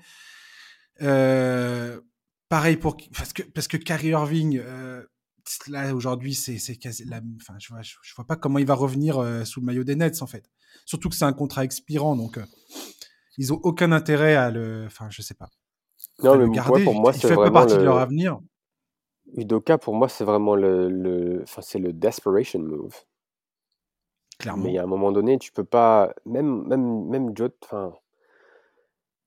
[1.02, 2.00] Euh,
[2.48, 5.04] pareil pour parce que parce que Kyrie Irving euh,
[5.68, 8.74] là aujourd'hui c'est c'est quasi la enfin je vois je, vois pas comment il va
[8.74, 10.48] revenir euh, sous le maillot des Nets en fait.
[10.84, 12.38] Surtout que c'est un contrat expirant donc
[13.36, 15.50] ils ont aucun intérêt à le enfin je sais pas.
[16.22, 16.84] Non mais garder.
[16.84, 18.38] pour moi c'est vraiment partie de leur avenir.
[19.34, 22.94] Udoka pour moi c'est vraiment le le enfin c'est le desperation move.
[24.38, 24.64] Clairement.
[24.64, 27.94] Mais à un moment donné, tu peux pas même même même Joe enfin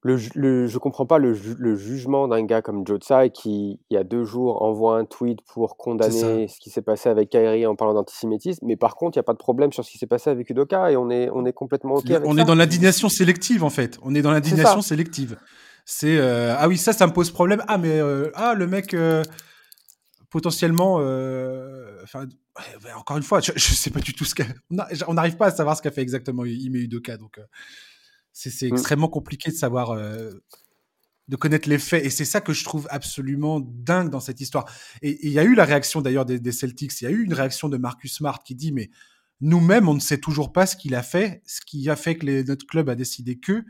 [0.01, 3.93] le, le, je comprends pas le, le jugement d'un gars comme Joe Tsai qui, il
[3.93, 7.65] y a deux jours, envoie un tweet pour condamner ce qui s'est passé avec Kyrie
[7.65, 8.65] en parlant d'antisémitisme.
[8.65, 10.49] Mais par contre, il n'y a pas de problème sur ce qui s'est passé avec
[10.49, 13.69] Udoka et on est, on est complètement OK avec On est dans l'indignation sélective, en
[13.69, 13.99] fait.
[14.01, 15.37] On est dans l'indignation sélective.
[15.83, 17.63] C'est euh, ah oui, ça, ça me pose problème.
[17.67, 19.23] Ah, mais euh, ah, le mec, euh,
[20.29, 20.95] potentiellement.
[22.03, 22.25] Enfin,
[22.95, 24.45] encore une fois, je, je, sais pas du tout ce qu'a.
[25.07, 27.17] On n'arrive pas à savoir ce qu'a fait exactement Ime Udoka.
[27.17, 27.39] Donc.
[28.39, 28.73] C'est mmh.
[28.73, 30.31] extrêmement compliqué de savoir, euh,
[31.27, 32.05] de connaître les faits.
[32.05, 34.65] Et c'est ça que je trouve absolument dingue dans cette histoire.
[35.01, 37.01] Et il y a eu la réaction d'ailleurs des, Celtics.
[37.01, 38.89] Il y a eu une réaction de Marcus Smart qui dit mais
[39.41, 42.25] nous-mêmes, on ne sait toujours pas ce qu'il a fait, ce qui a fait que
[42.25, 43.65] les, notre club a décidé que.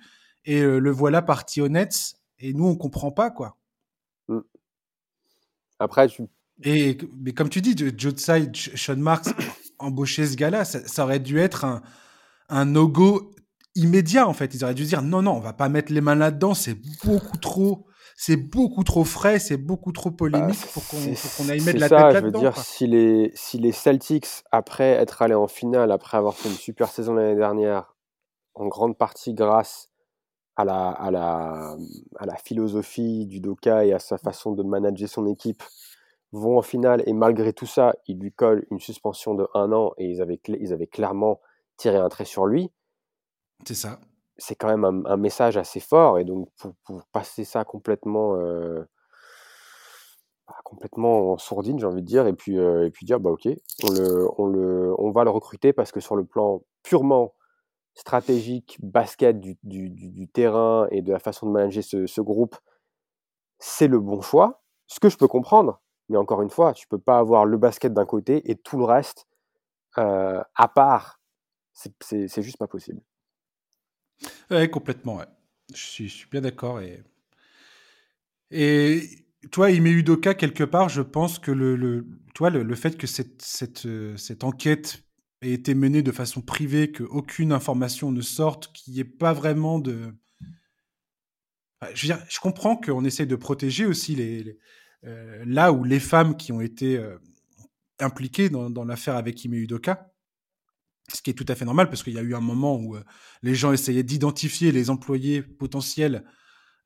[0.46, 2.16] Et euh, le voilà parti au Nets.
[2.38, 3.58] Et nous, on comprend pas quoi.
[4.28, 4.40] Mmh.
[5.80, 6.24] Après, tu...
[6.64, 9.30] Et mais comme tu dis, Tsai, Sean Marks,
[9.80, 11.82] embaucher ce gars-là, ça, ça, aurait dû être un,
[12.50, 13.34] un no-go
[13.80, 14.54] immédiat en fait.
[14.54, 17.38] Ils auraient dû dire non, non, on va pas mettre les mains là-dedans, c'est beaucoup
[17.38, 21.88] trop, c'est beaucoup trop frais, c'est beaucoup trop polémique bah, pour qu'on aille mettre la
[21.88, 22.40] ça, tête là-dedans.
[22.40, 26.36] Je veux dire, si les, si les Celtics, après être allés en finale, après avoir
[26.36, 27.96] fait une super saison l'année dernière,
[28.56, 29.90] en grande partie grâce
[30.58, 31.78] à la, à la,
[32.18, 35.64] à la philosophie du Doka et à sa façon de manager son équipe,
[36.32, 39.94] vont en finale et malgré tout ça, ils lui collent une suspension de un an
[39.98, 41.40] et ils avaient, ils avaient clairement
[41.78, 42.70] tiré un trait sur lui
[43.66, 44.00] c'est ça.
[44.38, 46.50] C'est quand même un, message assez fort et donc
[46.86, 48.82] pour, passer ça complètement, euh,
[50.48, 53.32] bah, complètement en sourdine, j'ai envie de dire, et puis, euh, et puis dire bah
[53.32, 53.50] ok,
[53.84, 57.36] on, le, on, le, on va le recruter parce que sur le plan purement
[57.96, 62.56] stratégique, basket du, du, terrain et de la façon de manager ce, ce groupe,
[63.60, 64.62] c'est le bon choix.
[64.88, 67.94] Ce que je peux comprendre, mais encore une fois, tu peux pas avoir le basket
[67.94, 69.28] d'un côté et tout le reste
[69.98, 71.20] euh, à part.
[71.74, 73.02] C'est juste pas possible.
[74.52, 75.26] Ouais, complètement, ouais.
[75.74, 76.80] Je suis, je suis bien d'accord.
[76.82, 77.04] Et,
[78.52, 82.08] et met Udoka quelque part, je pense que le, le,
[82.40, 85.04] le, le fait que cette, cette, cette enquête
[85.42, 89.80] ait été menée de façon privée, qu'aucune information ne sorte, qu'il n'y ait pas vraiment
[89.80, 90.14] de.
[91.94, 94.58] Je, veux dire, je comprends qu'on essaye de protéger aussi les,
[95.06, 97.18] euh, là où les femmes qui ont été euh,
[98.00, 100.09] impliquées dans, dans l'affaire avec Ime Udoka,
[101.14, 102.96] ce qui est tout à fait normal parce qu'il y a eu un moment où
[102.96, 103.04] euh,
[103.42, 106.24] les gens essayaient d'identifier les employés potentiels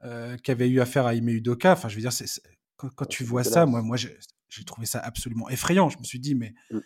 [0.04, 1.74] euh, qui avaient eu affaire à Ime Udoka.
[1.74, 2.12] Enfin, je veux dire,
[2.78, 5.90] quand, tu vois ça, moi, moi j'ai trouvé ça absolument effrayant.
[5.90, 6.80] Je me suis dit, mais, mm.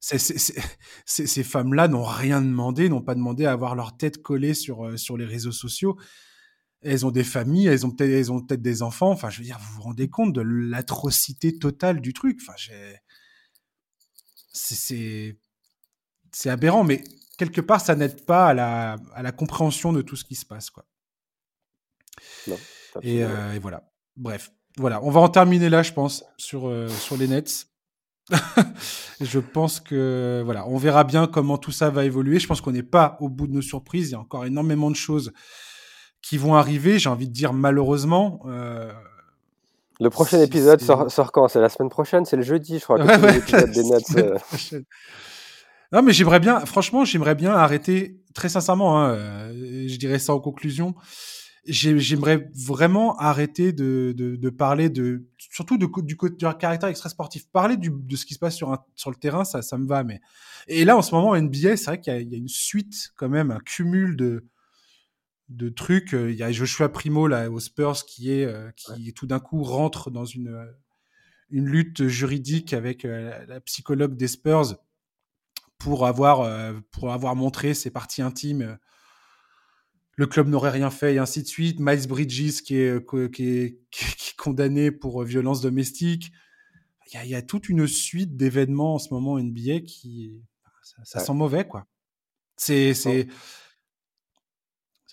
[1.06, 4.96] ces femmes-là n'ont rien demandé, n'ont pas demandé à avoir leur tête collée sur, euh,
[4.96, 5.98] sur les réseaux sociaux.
[6.82, 9.10] Elles ont des familles, elles ont peut-être, ont peut-être des enfants.
[9.10, 12.38] Enfin, je veux dire, vous vous rendez compte de l'atrocité totale du truc.
[12.40, 12.54] Enfin,
[14.52, 15.38] c'est,
[16.38, 17.02] c'est aberrant, mais
[17.36, 20.46] quelque part, ça n'aide pas à la, à la compréhension de tout ce qui se
[20.46, 20.84] passe, quoi.
[23.02, 23.90] et, euh, et, voilà.
[24.16, 25.02] Bref, voilà.
[25.02, 27.66] On va en terminer là, je pense, sur, euh, sur les Nets.
[29.20, 32.38] je pense que voilà, on verra bien comment tout ça va évoluer.
[32.38, 34.10] Je pense qu'on n'est pas au bout de nos surprises.
[34.10, 35.32] Il y a encore énormément de choses
[36.22, 37.00] qui vont arriver.
[37.00, 38.42] J'ai envie de dire malheureusement.
[38.46, 38.92] Euh,
[39.98, 41.48] le prochain épisode sort, sort, quand?
[41.48, 42.98] C'est la semaine prochaine C'est le jeudi, je crois.
[42.98, 44.84] Que des Nets.
[45.92, 50.34] Non, mais j'aimerais bien, franchement, j'aimerais bien arrêter, très sincèrement, hein, euh, je dirais ça
[50.34, 50.94] en conclusion,
[51.64, 57.48] j'aimerais vraiment arrêter de, de, de, parler de, surtout de, du, du caractère extra sportif.
[57.50, 59.86] Parler du, de ce qui se passe sur, un, sur le terrain, ça, ça me
[59.86, 60.04] va.
[60.04, 60.20] Mais
[60.66, 63.28] et là, en ce moment, NBA, c'est vrai qu'il y, y, a une suite quand
[63.28, 64.44] même, un cumul de,
[65.48, 66.12] de trucs.
[66.12, 69.62] Il y a Joshua Primo là aux Spurs qui est, euh, qui tout d'un coup
[69.62, 70.66] rentre dans une, euh,
[71.50, 74.76] une lutte juridique avec euh, la psychologue des Spurs
[75.78, 76.50] pour avoir,
[76.90, 78.78] pour avoir montré ses parties intimes
[80.18, 81.78] le club n'aurait rien fait et ainsi de suite.
[81.78, 86.32] Miles Bridges qui est, euh, qui est, qui est condamné pour euh, violence domestique.
[87.06, 90.42] Il y, a, il y a toute une suite d'événements en ce moment NBA qui
[90.82, 91.24] ça, ça ouais.
[91.24, 91.86] sent mauvais quoi.
[92.56, 93.28] C'est c'est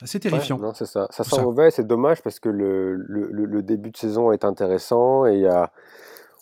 [0.01, 0.58] assez terrifiant.
[0.58, 1.08] Ouais, non, c'est ça.
[1.12, 1.41] Ça sent ça.
[1.43, 5.41] mauvais, c'est dommage parce que le, le, le, début de saison est intéressant et il
[5.41, 5.71] y a,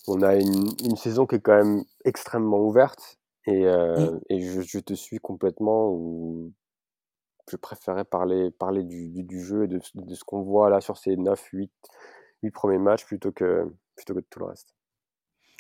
[0.07, 4.61] on a une, une saison qui est quand même extrêmement ouverte et, euh, et je,
[4.61, 6.53] je, te suis complètement où
[7.51, 10.79] je préférais parler, parler du, du, du jeu et de, de ce qu'on voit là
[10.79, 11.71] sur ces 9, 8,
[12.43, 14.73] 8 premiers matchs plutôt que, plutôt que de tout le reste.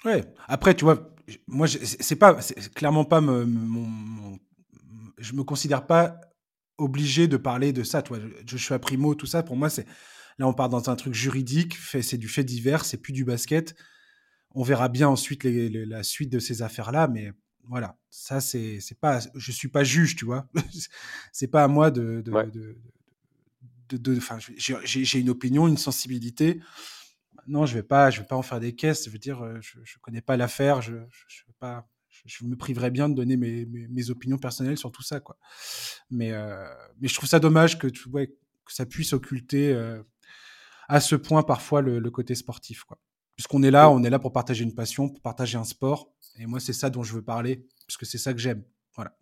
[0.05, 1.13] Ouais, après, tu vois,
[1.47, 2.37] moi, c'est pas,
[2.75, 4.37] clairement pas mon, mon,
[5.17, 6.19] je me considère pas
[6.77, 9.85] obligé de parler de ça, toi, Joshua Primo, tout ça, pour moi, c'est,
[10.37, 13.75] là, on part dans un truc juridique, c'est du fait divers, c'est plus du basket.
[14.55, 17.31] On verra bien ensuite les, les, la suite de ces affaires-là, mais
[17.67, 20.47] voilà, ça c'est c'est pas, je suis pas juge, tu vois.
[21.31, 22.47] c'est pas à moi de de, ouais.
[22.47, 22.75] de,
[23.89, 24.19] de,
[24.55, 26.59] j'ai une opinion, une sensibilité.
[27.47, 29.05] Non, je vais pas, je vais pas en faire des caisses.
[29.05, 31.87] Je veux dire, je, je connais pas l'affaire, je, je, je pas,
[32.25, 35.37] je, me priverais bien de donner mes, mes, mes, opinions personnelles sur tout ça, quoi.
[36.09, 36.65] Mais euh,
[36.99, 40.01] mais je trouve ça dommage que tu ouais, que ça puisse occulter euh,
[40.87, 42.99] à ce point parfois le, le côté sportif, quoi.
[43.35, 46.11] Puisqu'on est là, on est là pour partager une passion, pour partager un sport.
[46.39, 48.63] Et moi, c'est ça dont je veux parler, parce que c'est ça que j'aime.
[48.95, 49.15] Voilà.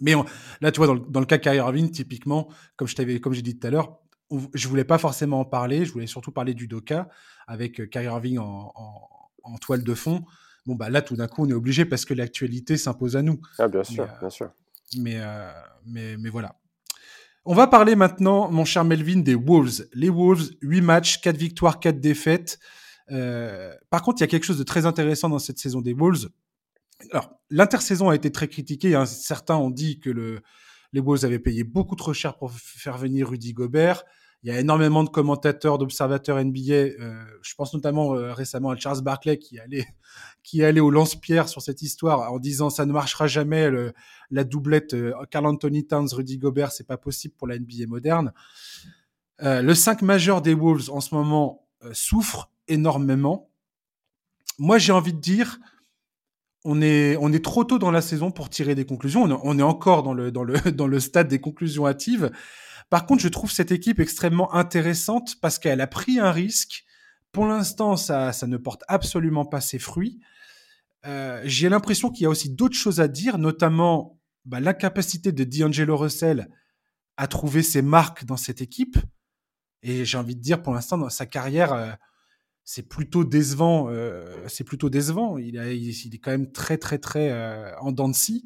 [0.00, 0.24] Mais on,
[0.60, 3.20] là, tu vois, dans le, dans le cas de Kyrie Irving, typiquement, comme je t'avais,
[3.20, 3.98] comme j'ai dit tout à l'heure,
[4.54, 5.84] je voulais pas forcément en parler.
[5.84, 7.08] Je voulais surtout parler du Doka
[7.46, 9.08] avec euh, Kyrie Irving en, en,
[9.42, 10.24] en, toile de fond.
[10.66, 13.40] Bon, bah là, tout d'un coup, on est obligé parce que l'actualité s'impose à nous.
[13.58, 14.50] Ah, bien sûr, mais, euh, bien sûr.
[14.98, 15.50] Mais, euh,
[15.86, 16.56] mais, mais voilà.
[17.44, 19.86] On va parler maintenant, mon cher Melvin, des Wolves.
[19.94, 22.58] Les Wolves, 8 matchs, 4 victoires, 4 défaites.
[23.10, 25.94] Euh, par contre, il y a quelque chose de très intéressant dans cette saison des
[25.94, 26.28] Wolves.
[27.10, 28.94] Alors, l'intersaison a été très critiquée.
[28.94, 29.06] Hein.
[29.06, 30.40] Certains ont dit que le,
[30.92, 34.04] les Wolves avaient payé beaucoup trop cher pour faire venir Rudy Gobert.
[34.42, 36.72] Il y a énormément de commentateurs, d'observateurs NBA.
[36.72, 39.86] Euh, je pense notamment euh, récemment à Charles Barkley qui allait,
[40.42, 43.92] qui allait au lance-pierre sur cette histoire en disant ça ne marchera jamais le,
[44.30, 48.32] la doublette euh, Carl Anthony Towns, Rudy Gobert, c'est pas possible pour la NBA moderne.
[49.42, 53.50] Euh, le 5 majeur des Wolves en ce moment souffre énormément.
[54.58, 55.58] Moi, j'ai envie de dire,
[56.64, 59.22] on est, on est trop tôt dans la saison pour tirer des conclusions.
[59.22, 62.30] On est encore dans le, dans le, dans le stade des conclusions hâtives.
[62.90, 66.84] Par contre, je trouve cette équipe extrêmement intéressante parce qu'elle a pris un risque.
[67.32, 70.20] Pour l'instant, ça, ça ne porte absolument pas ses fruits.
[71.04, 75.44] Euh, j'ai l'impression qu'il y a aussi d'autres choses à dire, notamment bah, l'incapacité de
[75.44, 76.48] D'Angelo Russell
[77.16, 78.96] à trouver ses marques dans cette équipe.
[79.82, 81.92] Et j'ai envie de dire, pour l'instant, dans sa carrière, euh,
[82.66, 83.86] c'est plutôt décevant.
[83.88, 85.38] Euh, c'est plutôt décevant.
[85.38, 88.44] Il, a, il, il, est quand même très, très, très euh, en dents de scie.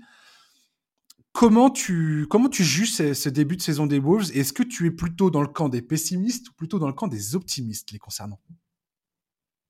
[1.33, 4.31] Comment tu, comment tu juges ce, ce début de saison des Wolves?
[4.37, 7.09] Est-ce que tu es plutôt dans le camp des pessimistes ou plutôt dans le camp
[7.09, 8.39] des optimistes les concernant?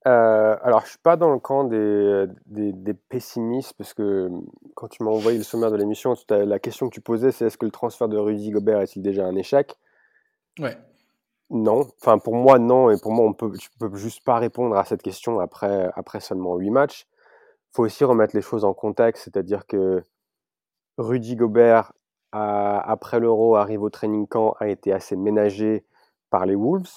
[0.08, 4.30] Euh, alors, je suis pas dans le camp des, des, des, pessimistes parce que
[4.74, 7.58] quand tu m'as envoyé le sommaire de l'émission, la question que tu posais, c'est est-ce
[7.58, 9.76] que le transfert de Rudy Gobert est-il déjà un échec?
[10.58, 10.76] Ouais.
[11.50, 14.76] Non, enfin pour moi non, et pour moi on peut, je peux juste pas répondre
[14.76, 17.06] à cette question après, après seulement huit matchs.
[17.72, 20.02] Il faut aussi remettre les choses en contexte, c'est-à-dire que
[20.98, 21.92] Rudy Gobert,
[22.32, 25.84] a, après l'Euro, arrive au training camp, a été assez ménagé
[26.30, 26.90] par les Wolves.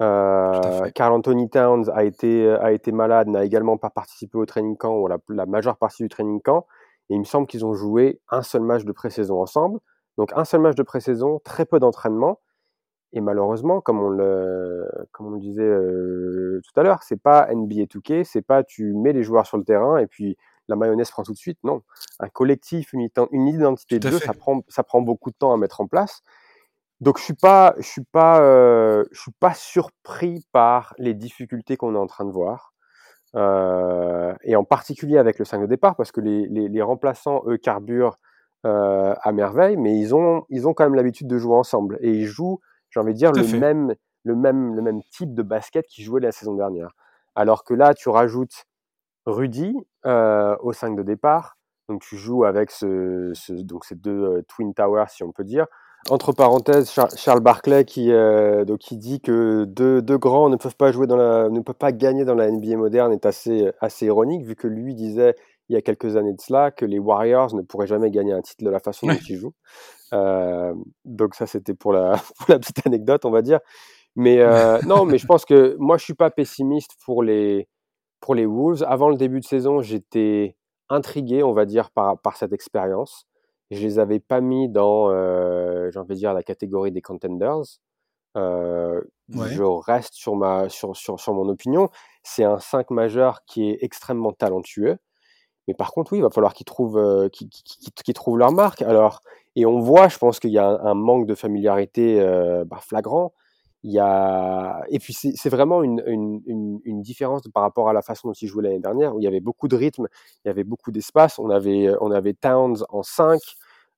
[0.00, 4.76] Euh, Carl Anthony Towns a été, a été malade, n'a également pas participé au training
[4.76, 6.66] camp ou la, la majeure partie du training camp.
[7.10, 9.80] Et il me semble qu'ils ont joué un seul match de pré-saison ensemble.
[10.16, 12.40] Donc un seul match de pré-saison, très peu d'entraînement.
[13.12, 17.48] Et malheureusement, comme on le, comme on le disait euh, tout à l'heure, c'est pas
[17.52, 20.36] NBA 2K, c'est pas tu mets les joueurs sur le terrain et puis
[20.68, 21.58] la mayonnaise prend tout de suite.
[21.64, 21.82] Non,
[22.20, 25.56] un collectif, une, une identité de jeu, ça prend, ça prend beaucoup de temps à
[25.56, 26.22] mettre en place.
[27.00, 31.76] Donc je suis pas, je suis pas, euh, je suis pas surpris par les difficultés
[31.76, 32.74] qu'on est en train de voir.
[33.36, 37.42] Euh, et en particulier avec le 5 de départ, parce que les, les, les remplaçants,
[37.46, 38.18] eux, carburent
[38.66, 41.98] euh, à merveille, mais ils ont, ils ont quand même l'habitude de jouer ensemble.
[42.00, 45.42] Et ils jouent, j'ai envie de dire, le même, le, même, le même type de
[45.42, 46.90] basket qu'ils jouaient la saison dernière.
[47.34, 48.64] Alors que là, tu rajoutes
[49.26, 49.74] Rudy
[50.06, 54.42] euh, au 5 de départ, donc tu joues avec ce, ce donc ces deux euh,
[54.48, 55.66] Twin Towers, si on peut dire.
[56.10, 60.76] Entre parenthèses, Charles Barclay qui, euh, donc, qui dit que deux, deux, grands ne peuvent
[60.76, 64.06] pas jouer dans la, ne peuvent pas gagner dans la NBA moderne est assez, assez
[64.06, 65.34] ironique vu que lui disait
[65.68, 68.40] il y a quelques années de cela que les Warriors ne pourraient jamais gagner un
[68.40, 69.54] titre de la façon dont ils jouent.
[70.12, 73.60] Euh, donc ça c'était pour la, pour la petite anecdote on va dire.
[74.16, 77.68] Mais euh, non, mais je pense que moi je suis pas pessimiste pour les
[78.20, 78.84] pour les Wolves.
[78.86, 80.56] Avant le début de saison, j'étais
[80.88, 83.26] intrigué, on va dire, par, par cette expérience.
[83.70, 87.78] Je les avais pas mis dans, euh, j'ai envie de dire, la catégorie des contenders.
[88.36, 89.00] Euh,
[89.34, 89.48] ouais.
[89.48, 91.90] Je reste sur, ma, sur, sur, sur mon opinion.
[92.22, 94.98] C'est un 5 majeur qui est extrêmement talentueux.
[95.68, 97.28] Mais par contre, oui, il va falloir qu'ils trouvent, euh,
[98.14, 98.82] trouvent leur marque.
[98.82, 99.20] Alors,
[99.54, 102.78] et on voit, je pense qu'il y a un, un manque de familiarité euh, bah,
[102.80, 103.32] flagrant.
[103.84, 104.82] Il y a...
[104.88, 108.34] Et puis c'est vraiment une, une, une, une, différence par rapport à la façon dont
[108.34, 110.08] ils jouaient l'année dernière, où il y avait beaucoup de rythme,
[110.44, 111.38] il y avait beaucoup d'espace.
[111.38, 113.38] On avait, on avait Towns en 5,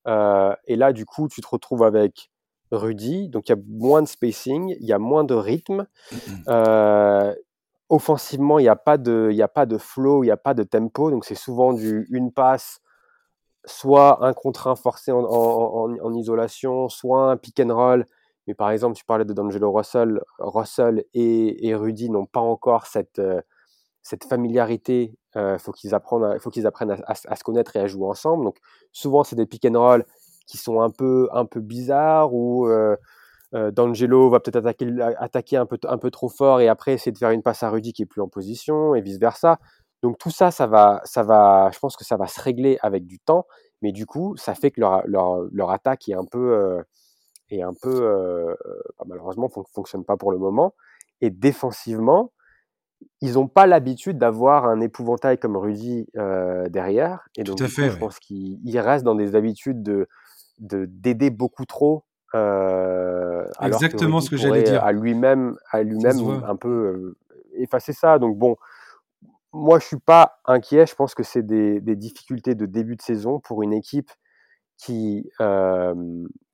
[0.07, 2.31] euh, et là, du coup, tu te retrouves avec
[2.71, 5.87] Rudy, donc il y a moins de spacing, il y a moins de rythme.
[6.49, 7.35] Euh,
[7.91, 10.63] offensivement, il n'y a, pas de, a pas de flow, il n'y a pas de
[10.63, 12.81] tempo, donc c'est souvent du une passe,
[13.67, 18.07] soit un contre un forcé en, isolation, soit un pick and roll
[18.51, 23.21] mais par exemple, tu parlais de D'Angelo Russell, Russell et, Rudy n'ont pas encore cette,
[23.21, 23.41] euh,
[24.03, 25.17] cette familiarité.
[25.37, 28.45] Il euh, faut qu'ils apprennent, faut qu'ils apprennent à, se connaître et à jouer ensemble.
[28.45, 28.57] Donc
[28.93, 30.05] souvent, c'est des pick and roll
[30.49, 32.97] qui sont un peu, un peu bizarres où euh,
[33.55, 37.13] euh D'Angelo va peut-être attaquer, attaquer un peu, un peu trop fort et après essayer
[37.13, 39.59] de faire une passe à Rudy qui est plus en position et vice versa.
[40.03, 43.07] Donc tout ça, ça va, ça va, je pense que ça va se régler avec
[43.07, 43.47] du temps,
[43.83, 46.83] mais du coup, ça fait que leur, leur, leur attaque est un peu, euh,
[47.51, 48.55] et un peu, euh,
[48.99, 50.75] bah, malheureusement, ne fonctionne pas pour le moment.
[51.21, 52.33] Et défensivement,
[53.21, 57.29] ils n'ont pas l'habitude d'avoir un épouvantail comme Rudy euh, derrière.
[57.37, 60.09] Et donc, Tout à fait, coup, je pense qu'il reste dans des habitudes de
[60.59, 62.05] d'aider beaucoup trop.
[62.35, 64.85] Euh, Exactement que ce que j'allais dire.
[64.85, 67.17] À lui-même, à lui-même, un peu euh,
[67.55, 68.19] effacer ça.
[68.19, 68.57] Donc bon,
[69.53, 70.87] moi je suis pas inquiet.
[70.87, 74.11] Je pense que c'est des, des, difficultés de début de saison pour une équipe
[74.77, 75.95] qui, euh,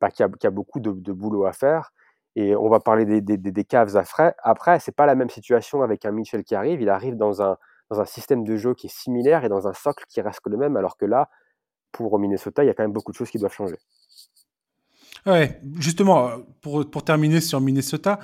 [0.01, 1.93] bah, qui, a, qui, a, beaucoup de, de, boulot à faire.
[2.35, 4.35] Et on va parler des, des, des Cavs après.
[4.43, 6.83] Après, c'est pas la même situation avec un Mitchell qui arrive.
[6.83, 7.57] Il arrive dans un,
[7.91, 10.57] dans un système de jeu qui est similaire et dans un socle qui reste le
[10.57, 11.31] même, alors que là,
[11.93, 13.77] pour Minnesota, il y a quand même beaucoup de choses qui doivent changer.
[15.27, 18.21] Ouais, justement, pour, pour terminer sur Minnesota,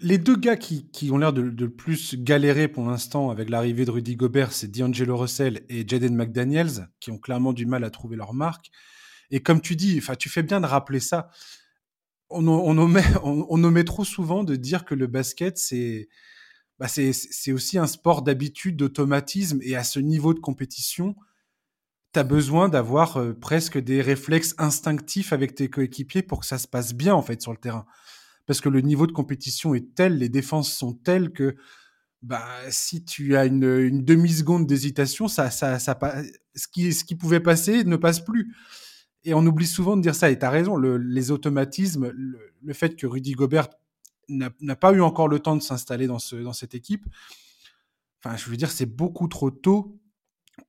[0.00, 3.84] les deux gars qui, qui ont l'air de, de plus galérer pour l'instant avec l'arrivée
[3.84, 7.90] de Rudy Gobert, c'est D'Angelo Russell et Jaden McDaniels, qui ont clairement du mal à
[7.90, 8.70] trouver leur marque.
[9.32, 11.30] Et comme tu dis, tu fais bien de rappeler ça.
[12.30, 16.08] On, on, omet, on, on omet trop souvent de dire que le basket, c'est
[16.78, 21.14] bah c'est aussi un sport d'habitude, d'automatisme, et à ce niveau de compétition,
[22.14, 26.58] tu as besoin d'avoir euh, presque des réflexes instinctifs avec tes coéquipiers pour que ça
[26.58, 27.84] se passe bien en fait sur le terrain.
[28.46, 31.56] Parce que le niveau de compétition est tel, les défenses sont telles que
[32.22, 35.98] bah, si tu as une, demi-seconde d'hésitation, ça, ça, ça,
[36.54, 38.54] ce, qui, ce qui pouvait passer ne passe plus.
[39.24, 42.38] Et on oublie souvent de dire ça, et tu as raison, le, les automatismes, le,
[42.62, 43.68] le, fait que Rudy Gobert
[44.28, 47.06] n'a pas eu encore le temps de s'installer dans, ce, dans cette équipe,
[48.22, 49.98] enfin, je veux dire, c'est beaucoup trop tôt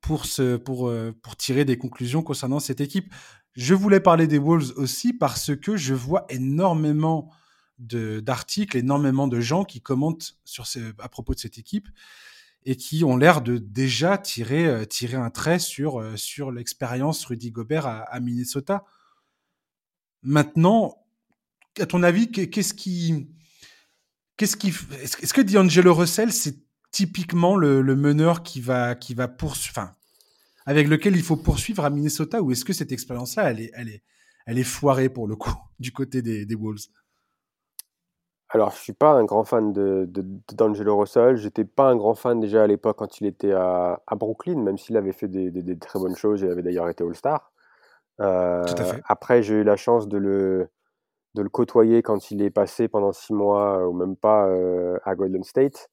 [0.01, 3.13] pour, ce, pour, euh, pour tirer des conclusions concernant cette équipe.
[3.53, 7.31] Je voulais parler des Wolves aussi parce que je vois énormément
[7.77, 10.65] d'articles, énormément de gens qui commentent sur
[10.99, 11.89] à propos de cette équipe
[12.65, 17.25] et qui ont l'air de déjà tirer, euh, tirer un trait sur, euh, sur l'expérience
[17.25, 18.83] Rudy Gobert à, à, Minnesota.
[20.23, 21.05] Maintenant,
[21.79, 23.27] à ton avis, qu'est-ce qui,
[24.37, 24.69] qu'est-ce qui,
[24.99, 26.64] est-ce que D'Angelo Russell, c'est
[26.95, 29.91] typiquement le, le, meneur qui va, qui va poursuivre,
[30.65, 33.89] avec lequel il faut poursuivre à Minnesota, ou est-ce que cette expérience-là, elle est, elle
[33.89, 34.01] est,
[34.45, 36.87] elle est foirée pour le coup du côté des, des Wolves?
[38.47, 40.07] Alors, je suis pas un grand fan de,
[40.53, 41.35] d'Angelo Russell.
[41.35, 44.77] J'étais pas un grand fan déjà à l'époque quand il était à, à Brooklyn, même
[44.77, 46.43] s'il avait fait des, des, des, très bonnes choses.
[46.43, 47.51] Il avait d'ailleurs été All-Star.
[48.21, 48.63] Euh.
[49.09, 50.69] Après, j'ai eu la chance de le,
[51.33, 55.15] de le côtoyer quand il est passé pendant six mois ou même pas euh, à
[55.15, 55.89] Golden State.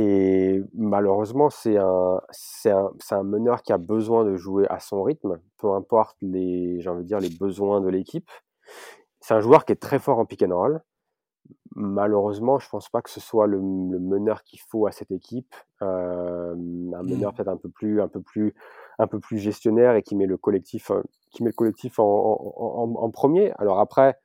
[0.00, 5.02] Et malheureusement, c'est un, c'est un, un meneur qui a besoin de jouer à son
[5.02, 8.30] rythme, peu importe les, j'ai envie de dire, les besoins de l'équipe.
[9.20, 10.80] C'est un joueur qui est très fort en pick and roll.
[11.74, 15.52] Malheureusement, je pense pas que ce soit le, le meneur qu'il faut à cette équipe.
[15.82, 17.34] Euh, un meneur Mm.
[17.34, 18.54] peut-être un peu plus, un peu plus,
[19.00, 22.04] un peu plus gestionnaire et qui met le collectif, euh, qui met le collectif en,
[22.04, 23.52] en, en, en premier.
[23.58, 24.16] Alors après,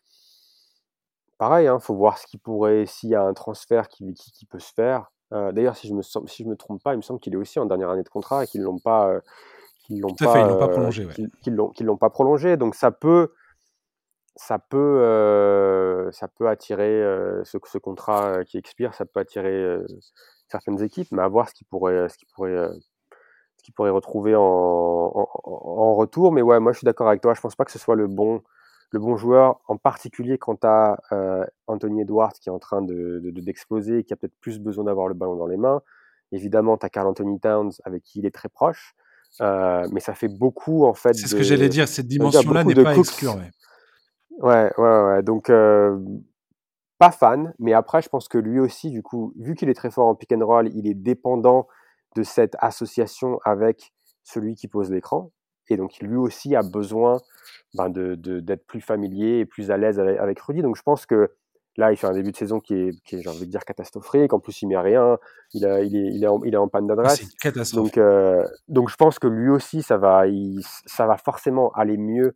[1.39, 4.45] pareil, hein, faut voir ce qui pourrait, s'il y a un transfert qui, qui, qui
[4.45, 5.09] peut se faire.
[5.31, 7.37] Euh, D'ailleurs, si je me si je me trompe pas, il me semble qu'il est
[7.37, 9.19] aussi en dernière année de contrat et qu'ils l'ont pas, euh,
[9.85, 11.05] qu'ils l'ont fait, pas, ils l'ont pas euh, prolongé.
[11.05, 11.13] Ouais.
[11.13, 12.57] qu'ils qu'ils l'ont qu'ils l'ont pas prolongé.
[12.57, 13.31] Donc ça peut,
[14.35, 19.53] ça peut, euh, ça peut attirer euh, ce, ce contrat qui expire, ça peut attirer
[19.53, 19.85] euh,
[20.49, 22.69] certaines équipes, mais à voir ce qu'ils pourraient, ce qu'ils pourraient,
[23.57, 26.31] ce qu'ils pourraient retrouver en, en, en retour.
[26.31, 27.33] Mais ouais, moi je suis d'accord avec toi.
[27.33, 28.41] Je pense pas que ce soit le bon,
[28.93, 32.81] le bon joueur, en particulier quand tu as euh, Anthony Edwards qui est en train
[32.81, 35.57] de, de, de- d'exploser et qui a peut-être plus besoin d'avoir le ballon dans les
[35.57, 35.81] mains.
[36.31, 38.95] Évidemment, tu as Carl Anthony Towns avec qui il est très proche.
[39.41, 41.87] Euh, mais ça fait beaucoup en fait C'est ce que j'allais dire.
[41.87, 43.35] Cette dimension-là n'est pas exclure.
[43.35, 43.51] Ouais.
[44.41, 45.23] Ouais, ouais, ouais.
[45.23, 45.97] Donc, euh,
[46.99, 49.89] pas fan, mais après, je pense que lui aussi, du coup, vu qu'il est très
[49.91, 51.67] fort en pick and roll, il est dépendant
[52.15, 53.91] de cette association avec
[54.23, 55.31] celui qui pose l'écran.
[55.73, 57.17] Et donc, lui aussi a besoin
[57.75, 60.61] ben, de, de- d'être plus familier et plus à l'aise avec, avec Rudy.
[60.61, 61.31] Donc, je pense que
[61.77, 63.65] là, il fait un début de saison qui est, qui est j'ai envie de dire,
[63.65, 64.31] catastrophique.
[64.33, 65.17] En plus, il met rien.
[65.53, 67.21] Il, a, il, est, il, est en, il est en panne Ah, d'adresse.
[67.21, 67.85] c'est catastrophe.
[67.85, 71.97] Donc, euh, donc, je pense que lui aussi, ça va, il- ça va forcément aller
[71.97, 72.35] mieux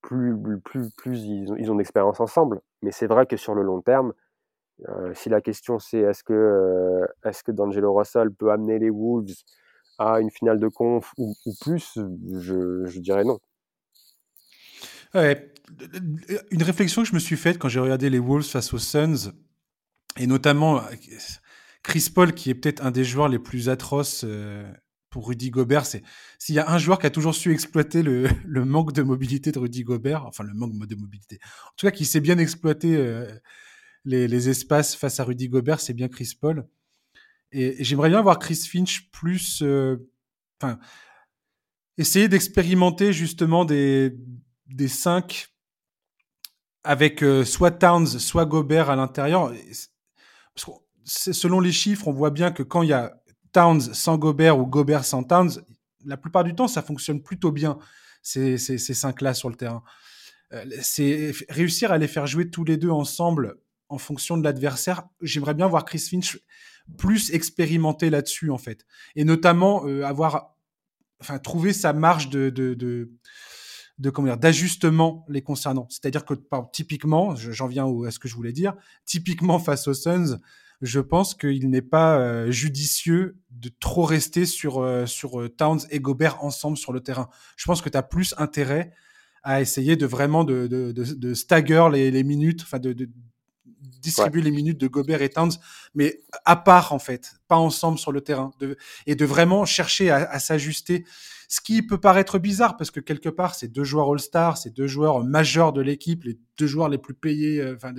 [0.00, 2.60] plus, plus, plus ils ont, ils ont d'expérience ensemble.
[2.82, 4.12] Mais c'est vrai que sur le long terme,
[4.88, 8.90] euh, si la question c'est est-ce que, euh, est-ce que D'Angelo Russell peut amener les
[8.90, 9.34] Wolves
[9.98, 13.38] à une finale de conf ou, plus, je, dirais non.
[15.14, 19.32] Une réflexion que je me suis faite quand j'ai regardé les Wolves face aux Suns,
[20.16, 20.82] et notamment
[21.82, 24.70] Chris Paul, qui est peut-être un des joueurs les plus atroces euh,
[25.10, 26.02] pour Rudy Gobert, c'est
[26.38, 29.52] s'il y a un joueur qui a toujours su exploiter le, le, manque de mobilité
[29.52, 32.96] de Rudy Gobert, enfin le manque de mobilité, en tout cas qui sait bien exploiter
[32.96, 33.26] euh,
[34.04, 36.66] les, les, espaces face à Rudy Gobert, c'est bien Chris Paul.
[37.52, 40.76] Et, j'aimerais bien voir Chris Finch plus, enfin, euh,
[41.96, 44.14] essayer d'expérimenter justement des
[44.66, 45.48] des cinq
[46.84, 49.52] avec euh, soit Towns, soit Gobert à l'intérieur.
[50.54, 50.66] Parce
[51.24, 53.20] que selon les chiffres, on voit bien que quand il y a
[53.52, 55.64] Towns sans Gobert ou Gobert sans Towns,
[56.04, 57.78] la plupart du temps, ça fonctionne plutôt bien,
[58.22, 59.82] ces, ces, ces cinq-là sur le terrain.
[60.52, 63.56] Euh, c'est réussir à les faire jouer tous les deux ensemble
[63.88, 65.02] en fonction de l'adversaire.
[65.20, 66.38] J'aimerais bien voir Chris Finch
[66.96, 68.86] plus expérimenté là-dessus, en fait.
[69.16, 70.56] Et notamment euh, avoir,
[71.20, 72.74] enfin, trouver sa marge de, de,
[73.98, 75.86] de comment dire d'ajustement les concernant.
[75.90, 76.34] C'est-à-dire que
[76.72, 78.74] typiquement, j'en viens à ce que je voulais dire,
[79.04, 80.38] typiquement face aux Suns,
[80.80, 85.98] je pense qu'il n'est pas euh, judicieux de trop rester sur euh, sur Towns et
[85.98, 87.28] Gobert ensemble sur le terrain.
[87.56, 88.92] Je pense que tu as plus intérêt
[89.42, 93.08] à essayer de vraiment de, stagger les, minutes, enfin de
[93.80, 94.50] distribuer ouais.
[94.50, 95.52] les minutes de Gobert et Towns,
[95.94, 98.50] mais à part en fait, pas ensemble sur le terrain,
[99.06, 101.04] et de vraiment chercher à, s'ajuster.
[101.50, 104.86] Ce qui peut paraître bizarre parce que quelque part, c'est deux joueurs All-Star, c'est deux
[104.86, 107.94] joueurs majeurs de l'équipe, les deux joueurs les plus payés, euh, enfin,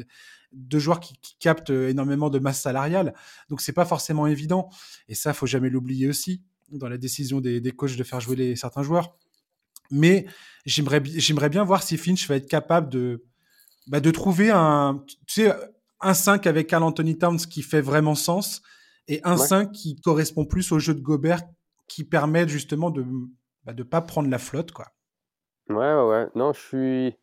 [0.53, 3.15] deux joueurs qui, captent énormément de masse salariale.
[3.49, 4.69] Donc, c'est pas forcément évident.
[5.07, 8.55] Et ça, faut jamais l'oublier aussi dans la décision des, des coachs de faire jouer
[8.55, 9.15] certains joueurs.
[9.91, 10.27] Mais
[10.65, 13.25] j'aimerais bien voir si Finch va être capable de,
[13.89, 15.53] bah, de trouver un, tu sais,
[15.99, 18.61] un 5 avec Carl Anthony Towns qui fait vraiment sens
[19.07, 19.45] et un ouais.
[19.45, 21.41] 5 qui correspond plus au jeu de Gobert
[21.87, 23.03] qui permet justement de
[23.65, 24.85] bah, de pas prendre la flotte quoi.
[25.69, 26.27] Ouais ouais, ouais.
[26.35, 27.15] non je suis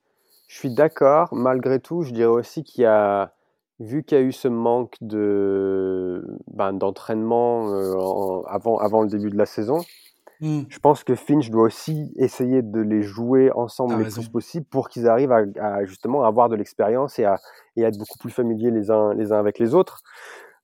[0.48, 3.32] je suis d'accord malgré tout je dirais aussi qu'il y a
[3.78, 9.08] vu qu'il y a eu ce manque de ben, d'entraînement euh, en, avant avant le
[9.08, 9.84] début de la saison
[10.40, 10.62] mm.
[10.68, 14.20] je pense que Finch doit aussi essayer de les jouer ensemble le raison.
[14.20, 17.38] plus possible pour qu'ils arrivent à, à, justement avoir de l'expérience et à,
[17.76, 20.02] et à être beaucoup plus familiers les uns les uns avec les autres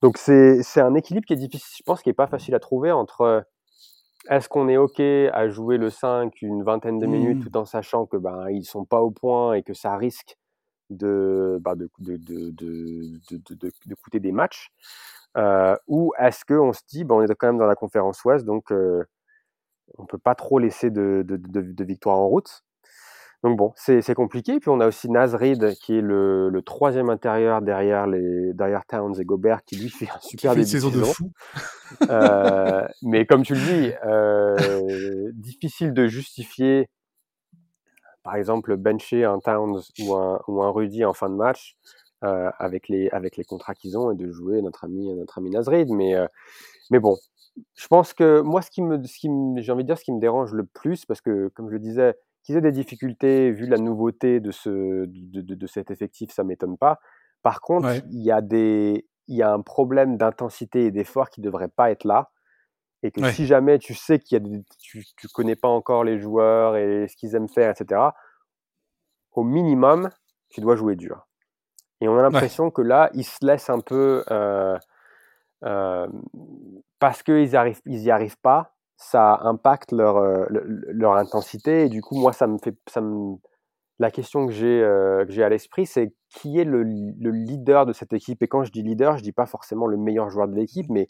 [0.02, 2.60] donc c'est c'est un équilibre qui est difficile je pense qui est pas facile à
[2.60, 3.44] trouver entre
[4.30, 7.50] est-ce qu'on est OK à jouer le 5 une vingtaine de minutes mmh.
[7.50, 10.36] tout en sachant que ben ils sont pas au point et que ça risque
[10.90, 14.70] de de, de, de, de, de, coûter des matchs
[15.36, 18.44] euh, ou est-ce qu'on se dit ben, on est quand même dans la conférence Ouest
[18.44, 19.04] donc euh,
[19.98, 22.64] on peut pas trop laisser de, de, victoire en route
[23.42, 24.60] Donc bon, c'est compliqué.
[24.60, 29.14] Puis on a aussi Nazrid qui est le, le, troisième intérieur derrière les derrière Towns
[29.20, 30.90] et Gobert qui lui fait un super début de saison.
[30.90, 31.32] De fou.
[32.08, 36.88] euh, mais comme tu le dis, euh, difficile de justifier,
[38.22, 41.76] par exemple, bencher un Towns ou un, ou un Rudy en fin de match
[42.24, 45.50] euh, avec les avec les contrats qu'ils ont et de jouer notre ami notre ami
[45.50, 45.90] Nazrid.
[45.90, 46.14] Mais
[46.92, 47.16] mais bon,
[47.74, 50.12] je pense que moi, ce qui me, ce qui j'ai envie de dire, ce qui
[50.12, 53.66] me dérange le plus, parce que comme je le disais qu'ils aient des difficultés vu
[53.66, 57.00] la nouveauté de, ce, de, de, cet effectif, ça m'étonne pas.
[57.42, 61.40] Par contre, il, y a des, il y a un problème d'intensité et d'effort qui
[61.40, 62.30] ne devrait pas être là.
[63.02, 66.04] Et que si jamais tu sais qu'il y a des, tu, ne connais pas encore
[66.04, 68.00] les joueurs et ce qu'ils aiment faire, etc.,
[69.32, 70.10] au minimum,
[70.50, 71.26] tu dois jouer dur.
[72.02, 74.76] Et on a l'impression que là, ils se laissent un peu, euh,
[75.64, 76.06] euh,
[76.98, 81.84] parce qu'ils n'y ils y arrivent pas, ça impacte leur, euh, leur intensité.
[81.84, 82.76] Et du coup, moi, ça me fait.
[82.88, 83.36] Ça me...
[83.98, 88.12] La question que j'ai euh, à l'esprit, c'est qui est le, le, leader de cette
[88.12, 88.42] équipe?
[88.42, 91.06] Et quand je dis leader, je dis pas forcément le meilleur joueur de l'équipe, mais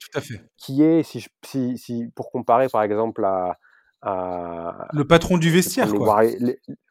[0.59, 3.57] qui est, si, si, si, pour comparer par exemple à.
[4.03, 6.23] à le patron du vestiaire, quoi.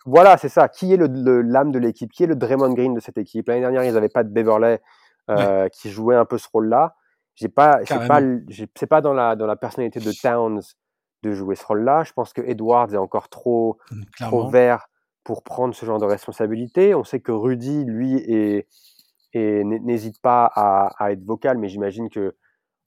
[0.05, 0.69] voilà, c'est ça.
[0.69, 2.11] Qui est l'âme de l'équipe?
[2.11, 3.47] Qui est le Draymond Green de cette équipe?
[3.47, 4.81] L'année dernière, ils n'avaient pas de Beverley
[5.29, 6.95] euh, qui jouait un peu ce rôle-là.
[7.35, 8.21] J'ai pas, c'est pas,
[8.75, 10.61] c'est pas dans la dans la personnalité de Towns
[11.23, 12.03] de jouer ce rôle-là.
[12.03, 14.87] Je pense que Edwards est encore trop, mmh, trop vert
[15.23, 16.95] pour prendre ce genre de responsabilité.
[16.95, 18.15] On sait que Rudy, lui,
[19.33, 22.35] et n'hésite pas à, être vocal, mais j'imagine que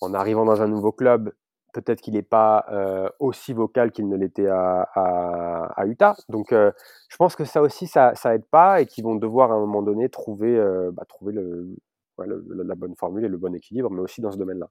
[0.00, 1.32] en arrivant dans un nouveau club,
[1.72, 6.14] peut-être qu'il n'est pas euh, aussi vocal qu'il ne l'était à, à, Utah.
[6.28, 6.70] Donc, euh,
[7.08, 9.60] je pense que ça aussi, ça, ça aide pas et qu'ils vont devoir à un
[9.60, 11.76] moment donné trouver, euh, bah, trouver le,
[12.18, 14.68] la bonne formule et le bon équilibre, mais aussi dans ce domaine-là.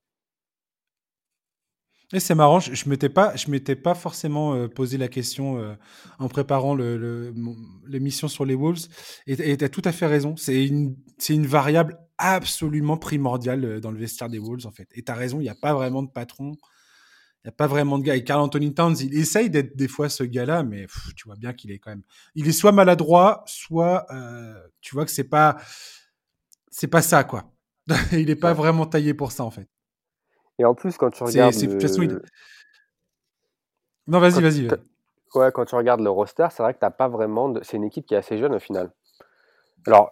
[2.13, 5.73] Et c'est marrant, je, pas, je m'étais pas forcément euh, posé la question euh,
[6.19, 6.75] en préparant
[7.87, 8.87] l'émission sur les Wolves.
[9.25, 10.35] Et tu as tout à fait raison.
[10.37, 10.95] C'est une,
[11.27, 14.87] une variable absolument primordiale euh, dans le vestiaire des Wolves, en fait.
[14.93, 16.51] Et tu as raison, il n'y a pas vraiment de patron.
[17.43, 18.15] Il n'y a pas vraiment de gars.
[18.15, 20.85] Et Carl Anthony Towns, il essaye d'être des fois ce gars-là, mais
[21.15, 22.03] tu vois bien qu'il est quand même.
[22.35, 24.05] Il est soit maladroit, soit
[24.79, 25.57] tu vois que c'est pas,
[26.73, 27.43] c'est pas ça, quoi.
[28.11, 29.67] il n'est pas vraiment taillé pour ça, en fait.
[30.57, 31.53] Et en plus, quand tu regardes.
[34.07, 34.67] Non, vas-y, vas-y.
[35.35, 37.49] Ouais, quand tu regardes le roster, c'est vrai que t'as pas vraiment.
[37.49, 37.61] De...
[37.63, 38.91] C'est une équipe qui est assez jeune au final.
[39.87, 40.11] Alors,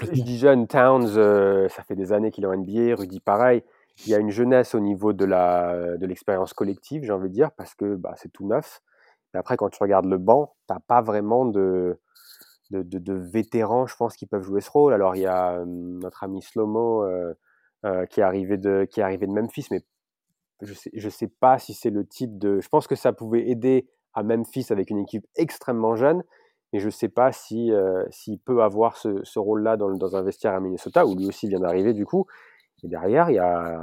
[0.00, 3.62] je dis jeune, Towns, euh, ça fait des années qu'il est en NBA, Rudy pareil.
[4.06, 7.34] Il y a une jeunesse au niveau de la de l'expérience collective, j'ai envie de
[7.34, 8.80] dire, parce que bah, c'est tout neuf.
[9.32, 11.98] Mais après, quand tu regardes le banc, t'as pas vraiment de
[12.70, 14.92] de, vétérans, je pense, qui peuvent jouer ce rôle.
[14.92, 17.04] Alors, il y a notre ami Slomo.
[17.04, 17.34] Euh,
[17.86, 19.80] euh, qui est arrivé de qui est arrivé de Memphis, mais
[20.60, 22.60] je sais je sais pas si c'est le type de.
[22.60, 26.22] Je pense que ça pouvait aider à Memphis avec une équipe extrêmement jeune,
[26.74, 30.22] mais je sais pas si euh, s'il peut avoir ce, ce rôle-là dans, dans, un
[30.22, 32.26] vestiaire à Minnesota où lui aussi vient d'arriver du coup.
[32.82, 33.80] Et derrière, il y a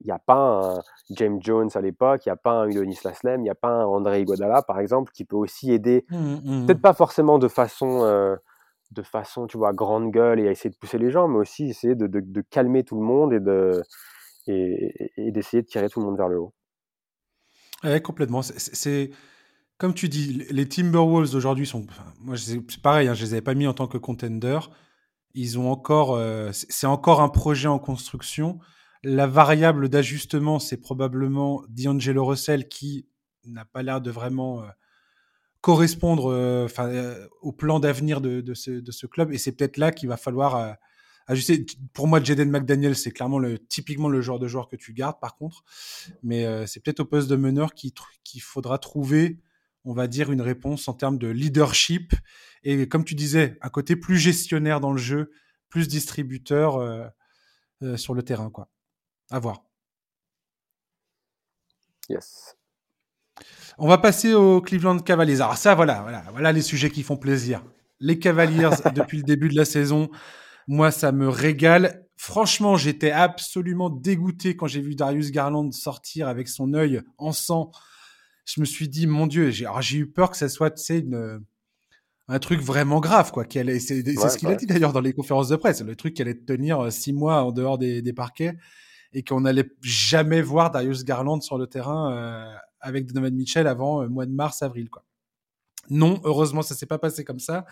[0.00, 0.80] il n'y a pas un
[1.10, 3.68] James Jones à l'époque, il n'y a pas un Udonis Laslem, il n'y a pas
[3.68, 6.66] un André Iguodala, par exemple, qui peut aussi aider, mmh, mmh.
[6.66, 8.36] peut-être pas forcément de façon euh,
[8.92, 11.70] de façon, tu vois, grande gueule et à essayer de pousser les gens, mais aussi
[11.70, 13.82] essayer de, de, calmer tout le monde et de
[14.46, 16.54] et, d'essayer de tirer tout le monde vers le haut.
[17.84, 18.40] Ouais, complètement.
[18.42, 19.10] C'est
[19.76, 21.86] comme tu dis, les Timberwolves aujourd'hui sont.
[22.20, 24.58] moi, c'est pareil, hein, je les avais pas mis en tant que contender.
[25.34, 28.58] Ils ont encore, euh, c'est encore un projet en construction.
[29.04, 33.06] La variable d'ajustement, c'est probablement D'Angelo Russell qui
[33.44, 34.66] n'a pas l'air de vraiment euh,
[35.60, 39.32] correspondre euh, euh, au plan d'avenir de, ce, club.
[39.32, 40.76] Et c'est peut-être là qu'il va falloir
[41.26, 41.64] ajuster.
[41.92, 45.20] Pour moi, Jaden McDaniel, c'est clairement le, typiquement le genre de joueur que tu gardes,
[45.20, 45.64] par contre.
[46.22, 49.40] Mais c'est peut-être au poste de meneur qu'il faudra trouver,
[49.84, 52.14] on va dire, une réponse en termes de leadership.
[52.64, 55.30] Et comme tu disais, un côté plus gestionnaire dans le jeu,
[55.68, 57.12] plus distributeur
[57.96, 58.50] sur le terrain.
[58.50, 58.68] Quoi.
[59.30, 59.62] À voir.
[62.08, 62.56] Yes.
[63.76, 65.40] On va passer aux Cleveland Cavaliers.
[65.40, 67.62] Alors ça, voilà, voilà, voilà les sujets qui font plaisir.
[68.00, 70.10] Les Cavaliers, depuis le début de la saison,
[70.66, 72.06] moi, ça me régale.
[72.16, 77.70] Franchement, j'étais absolument dégoûté quand j'ai vu Darius Garland sortir avec son œil en sang.
[78.46, 79.66] Je me suis dit, mon Dieu, j'ai,
[79.96, 81.40] eu peur que ça soit, tu sais, une,
[82.26, 83.44] un truc vraiment grave, quoi.
[83.48, 85.82] c'est, ce qu'il a dit d'ailleurs dans les conférences de presse.
[85.82, 88.56] Le truc qui allait tenir euh, six mois en dehors des, des parquets
[89.12, 94.02] et qu'on n'allait jamais voir Darius Garland sur le terrain euh, avec Donovan Mitchell avant
[94.02, 94.90] euh, mois de mars, avril.
[94.90, 95.04] Quoi.
[95.90, 97.64] Non, heureusement, ça s'est pas passé comme ça.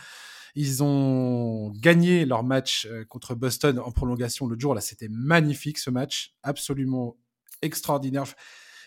[0.54, 4.74] Ils ont gagné leur match euh, contre Boston en prolongation le jour.
[4.74, 7.16] Là, c'était magnifique ce match, absolument
[7.60, 8.24] extraordinaire.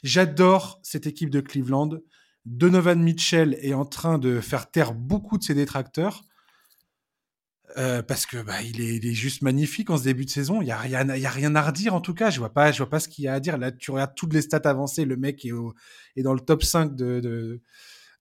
[0.01, 1.99] J'adore cette équipe de Cleveland
[2.45, 6.23] Donovan Mitchell est en train de faire taire beaucoup de ses détracteurs.
[7.79, 10.61] Euh, parce que bah, il, est, juste magnifique en ce début de saison.
[10.61, 12.29] Il y a rien, y a rien à redire en tout cas.
[12.29, 13.57] Je vois pas, je vois pas ce qu'il y a à dire.
[13.57, 15.05] Là, tu regardes toutes les stats avancées.
[15.05, 15.73] Le mec est, au,
[16.17, 17.61] dans le top 5 de, de,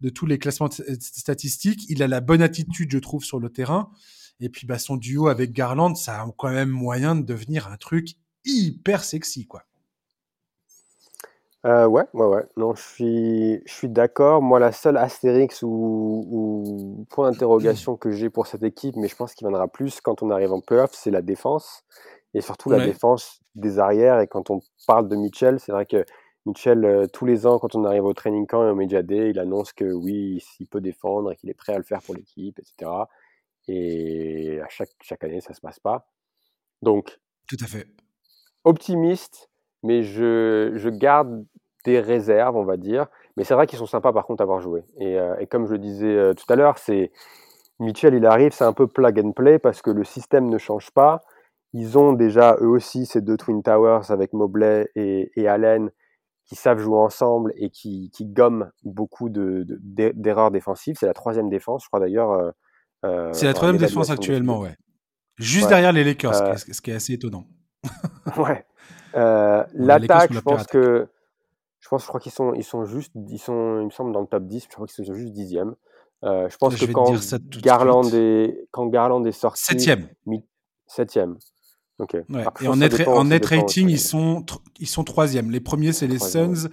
[0.00, 1.86] de, tous les classements statistiques.
[1.88, 3.90] Il a la bonne attitude, je trouve, sur le terrain.
[4.38, 7.76] Et puis, bah, son duo avec Garland, ça a quand même moyen de devenir un
[7.76, 8.10] truc
[8.44, 9.67] hyper sexy, quoi.
[11.66, 12.44] Euh, ouais, ouais, ouais.
[12.56, 14.40] Non, je suis, je suis d'accord.
[14.42, 19.16] Moi, la seule astérix ou, ou point d'interrogation que j'ai pour cette équipe, mais je
[19.16, 21.82] pense qu'il viendra plus quand on arrive en playoff, c'est la défense.
[22.34, 24.20] Et surtout la défense des arrières.
[24.20, 26.04] Et quand on parle de Mitchell, c'est vrai que
[26.46, 29.30] Mitchell, euh, tous les ans, quand on arrive au training camp et au Media Day,
[29.30, 32.14] il annonce que oui, il peut défendre et qu'il est prêt à le faire pour
[32.14, 32.90] l'équipe, etc.
[33.66, 36.06] Et à chaque, chaque année, ça se passe pas.
[36.82, 37.88] Donc, Tout à fait.
[38.64, 39.50] optimiste,
[39.82, 41.44] mais je, je garde
[41.84, 43.06] des réserves, on va dire.
[43.36, 44.82] Mais c'est vrai qu'ils sont sympas par contre à avoir joué.
[44.98, 47.12] Et, euh, et comme je le disais euh, tout à l'heure, c'est
[47.80, 50.90] Mitchell, il arrive, c'est un peu plug and play parce que le système ne change
[50.90, 51.22] pas.
[51.72, 55.90] Ils ont déjà eux aussi ces deux Twin Towers avec Mobley et, et Allen
[56.46, 60.96] qui savent jouer ensemble et qui, qui gomment beaucoup de, de, d'e- d'erreurs défensives.
[60.98, 62.52] C'est la troisième défense, je crois d'ailleurs.
[63.04, 64.74] euh, C'est la troisième défense actuellement, ouais.
[65.38, 65.68] Juste Ouais.
[65.70, 67.44] derrière les Lakers, ce qui est assez étonnant.
[68.36, 68.64] Ouais.
[69.14, 71.08] Euh, L'attaque, je pense que
[71.80, 74.20] je pense, je crois qu'ils sont, ils sont juste, ils sont, il me semble dans
[74.20, 74.64] le top 10.
[74.64, 75.74] Je crois qu'ils sont juste dixième.
[76.24, 77.14] Euh, je pense Je que quand
[77.62, 80.08] Garland est, quand Garland est sorti, Septième.
[80.26, 80.44] mi-
[80.86, 81.36] septième.
[82.00, 82.16] Ok.
[82.28, 82.44] Ouais.
[82.60, 83.94] Et en net, dépend, en net rating, aussi.
[83.94, 84.44] ils sont,
[84.80, 85.50] ils sont troisième.
[85.50, 86.18] Les premiers, c'est les.
[86.18, 86.68] Suns.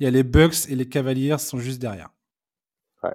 [0.00, 2.08] Il y a les Bucks et les Cavaliers sont juste derrière.
[3.02, 3.14] Ouais.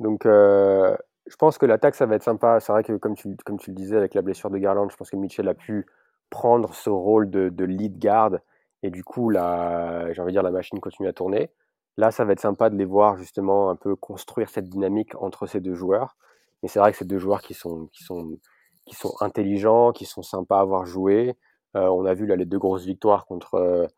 [0.00, 0.96] Donc, euh,
[1.26, 2.58] je pense que l'attaque, ça va être sympa.
[2.60, 4.96] C'est vrai que, comme tu, comme tu le disais, avec la blessure de Garland, je
[4.96, 5.86] pense que Mitchell a pu
[6.30, 8.38] prendre ce rôle de, lead guard.
[8.82, 11.50] Et du coup, la, j'ai envie de dire, la machine continue à tourner.
[11.96, 15.46] Là, ça va être sympa de les voir justement un peu construire cette dynamique entre
[15.46, 16.16] ces deux joueurs.
[16.62, 18.38] Mais c'est vrai que c'est deux joueurs qui sont, qui sont,
[18.84, 21.36] qui sont intelligents, qui sont sympas à avoir joué.
[21.76, 23.88] Euh, on a vu là les deux grosses victoires contre,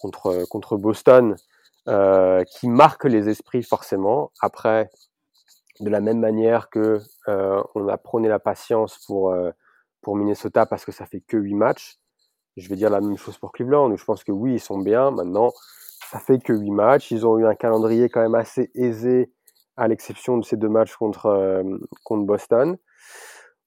[0.00, 1.36] contre, contre Boston,
[1.88, 4.32] euh, qui marquent les esprits forcément.
[4.40, 4.90] Après,
[5.80, 9.34] de la même manière que euh, on a prôné la patience pour,
[10.02, 11.98] pour Minnesota parce que ça fait que 8 matchs,
[12.56, 13.96] je vais dire la même chose pour Cleveland.
[13.96, 15.10] Je pense que oui, ils sont bien.
[15.10, 15.52] Maintenant,
[16.10, 17.10] ça fait que 8 matchs.
[17.10, 19.32] Ils ont eu un calendrier quand même assez aisé,
[19.76, 21.62] à l'exception de ces deux matchs contre, euh,
[22.04, 22.76] contre Boston.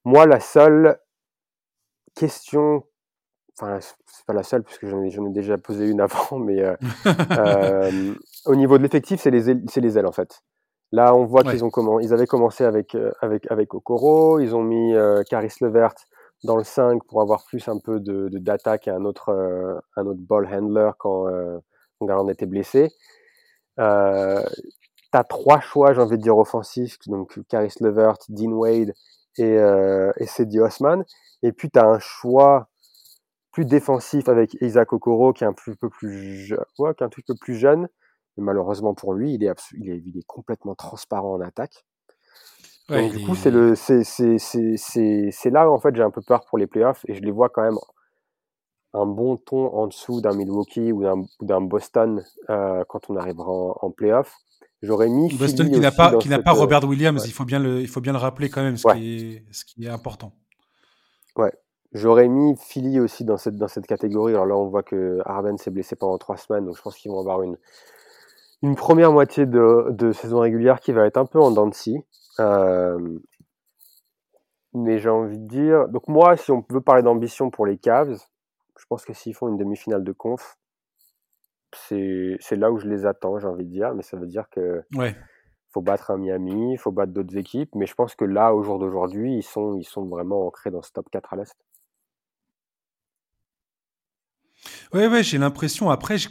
[0.04, 0.98] Moi, la seule
[2.14, 2.84] question,
[3.58, 6.76] enfin, c'est pas la seule, puisque j'en ai, déjà posé une avant, mais euh,
[7.32, 8.14] euh,
[8.44, 10.42] au niveau de l'effectif, c'est les, les ailes en fait.
[10.92, 11.50] Là, on voit Ouais.
[11.50, 14.94] qu'ils ont comment, ils avaient commencé avec avec avec Okoro, ils ont mis
[15.28, 15.94] Caris Levert
[16.44, 20.20] dans le 5 pour avoir plus un peu de d'attaque et un autre euh, autre
[20.20, 21.58] ball handler quand euh,
[22.02, 22.90] Garland était blessé.
[23.78, 24.42] Euh,
[25.12, 28.94] T'as trois choix, j'ai envie de dire offensifs, donc Caris Levert, Dean Wade
[29.38, 31.04] et euh, et Cedi Osman.
[31.42, 32.68] Et puis t'as un choix
[33.52, 36.54] plus défensif avec Isaac Okoro qui est un peu, plus
[37.00, 37.88] un peu plus jeune.
[38.36, 41.84] Malheureusement pour lui, il est, abso- il est, il est complètement transparent en attaque.
[42.90, 45.78] Ouais, Donc du coup, est- c'est le, c'est, c'est, c'est, c'est, c'est là où en
[45.78, 47.78] fait j'ai un peu peur pour les playoffs et je les vois quand même
[48.94, 53.16] un bon ton en dessous d'un Milwaukee ou d'un, ou d'un Boston euh, quand on
[53.16, 54.36] arrivera en, en playoffs.
[54.82, 57.28] J'aurais mis Boston qui n'a pas, qui n'a pas euh, Robert Williams, ouais.
[57.28, 58.94] il, faut bien le, il faut bien le rappeler quand même, ce, Ouais.
[58.94, 60.32] qui, est, ce qui est important.
[61.36, 61.52] Ouais.
[61.92, 64.32] J'aurais mis Philly aussi dans cette, dans cette catégorie.
[64.34, 67.10] Alors là, on voit que Harden s'est blessé pendant trois semaines, donc je pense qu'ils
[67.10, 67.56] vont avoir une,
[68.62, 71.74] une première moitié de, de saison régulière qui va être un peu en dents de
[71.74, 71.98] scie.
[72.40, 73.18] Euh,
[74.74, 75.88] mais j'ai envie de dire.
[75.88, 78.18] Donc, moi, si on veut parler d'ambition pour les Cavs,
[78.78, 80.58] je pense que s'ils font une demi-finale de conf,
[81.72, 83.94] c'est là où je les attends, j'ai envie de dire.
[83.94, 85.16] Mais ça veut dire que Ouais.
[85.72, 87.74] faut battre un Miami, il faut battre d'autres équipes.
[87.74, 90.82] Mais je pense que là, au jour d'aujourd'hui, ils sont, ils sont vraiment ancrés dans
[90.82, 91.54] ce top 4 à l'Est.
[94.92, 95.90] Ouais, ouais, j'ai l'impression.
[95.90, 96.28] Après, je-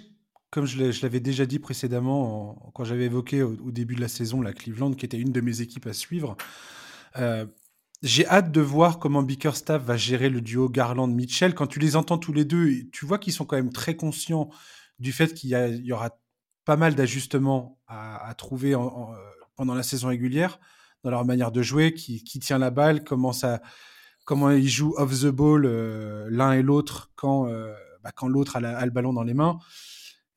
[0.52, 4.42] comme je l'avais déjà dit précédemment, en- quand j'avais évoqué au, début de la saison
[4.42, 6.38] la Cleveland, qui était une de mes équipes à suivre,
[7.18, 7.46] euh,
[8.04, 11.56] j'ai hâte de voir comment Bickerstaff va gérer le duo Garland-Mitchell.
[11.56, 14.50] Quand tu les entends tous les deux, tu vois qu'ils sont quand même très conscients
[15.00, 16.18] du fait qu'il y, aura
[16.66, 19.16] pas mal d'ajustements à, trouver en- en,
[19.56, 20.60] pendant la saison régulière
[21.04, 25.66] dans leur manière de jouer, qui, tient la balle, comment ils jouent off the ball
[25.66, 27.74] euh, l'un et l'autre quand, euh,
[28.04, 29.60] bah, l'autre a, la- a le ballon dans les mains.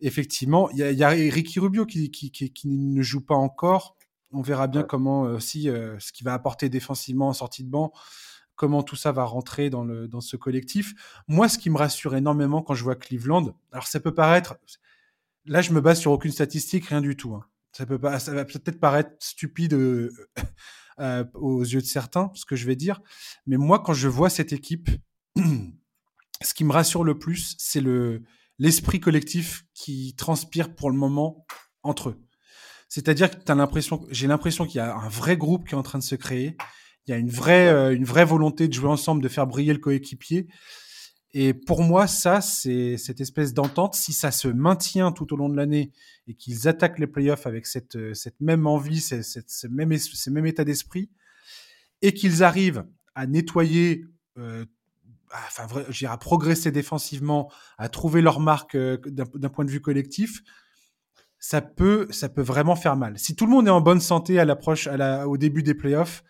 [0.00, 3.20] Effectivement, il y a, il y a Ricky Rubio qui, qui, qui, qui ne joue
[3.20, 3.96] pas encore.
[4.30, 4.86] On verra bien Ouais.
[4.86, 7.92] comment euh, si euh, ce qu'il va apporter défensivement en sortie de banc,
[8.56, 10.94] comment tout ça va rentrer dans, le, dans ce collectif.
[11.28, 14.56] Moi, ce qui me rassure énormément quand je vois Cleveland, alors ça peut paraître,
[15.46, 17.34] là je me base sur aucune statistique, rien du tout.
[17.34, 17.44] hein.
[17.72, 20.10] Ça peut pas, ça va peut-être paraître stupide euh,
[21.00, 23.00] euh, aux yeux de certains, ce que je vais dire,
[23.46, 24.90] mais moi, quand je vois cette équipe,
[26.42, 28.22] ce qui me rassure le plus, c'est le
[28.58, 31.46] l'esprit collectif qui transpire pour le moment
[31.82, 32.28] entre eux.
[32.88, 35.82] C'est-à-dire que t'as l'impression, j'ai l'impression qu'il y a un vrai groupe qui est en
[35.82, 36.56] train de se créer.
[37.06, 39.72] Il y a une vraie, euh, une vraie volonté de jouer ensemble, de faire briller
[39.72, 40.48] le coéquipier.
[41.32, 43.94] Et pour moi, ça, c'est cette espèce d'entente.
[43.94, 45.92] Si ça se maintient tout au long de l'année
[46.26, 49.96] et qu'ils attaquent les playoffs avec cette, euh, cette même envie, cette, cette, ce, même,
[49.98, 51.10] ce même état d'esprit,
[52.00, 54.06] et qu'ils arrivent à nettoyer,
[54.38, 54.64] euh,
[55.32, 59.80] enfin, je dirais, à progresser défensivement, à trouver leur marque euh, d'un point de vue
[59.80, 60.42] collectif,
[61.38, 63.18] ça peut, ça peut vraiment faire mal.
[63.18, 64.88] Si tout le monde est en bonne santé à l'approche,
[65.26, 66.24] au début des playoffs,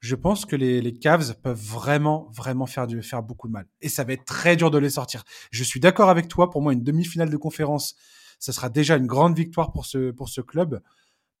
[0.00, 3.66] je pense que les, les Cavs peuvent vraiment, vraiment faire, du, faire beaucoup de mal.
[3.80, 5.24] Et ça va être très dur de les sortir.
[5.50, 6.50] Je suis d'accord avec toi.
[6.50, 7.94] Pour moi, une demi-finale de conférence,
[8.38, 10.82] ça sera déjà une grande victoire pour ce, pour ce club.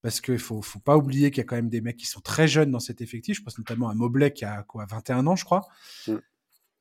[0.02, 2.20] Parce qu'il faut, faut pas oublier qu'il y a quand même des mecs qui sont
[2.20, 3.38] très jeunes dans cet effectif.
[3.38, 5.66] Je pense notamment à Mobley qui a quoi, 21 ans, je crois.
[6.06, 6.16] Mm.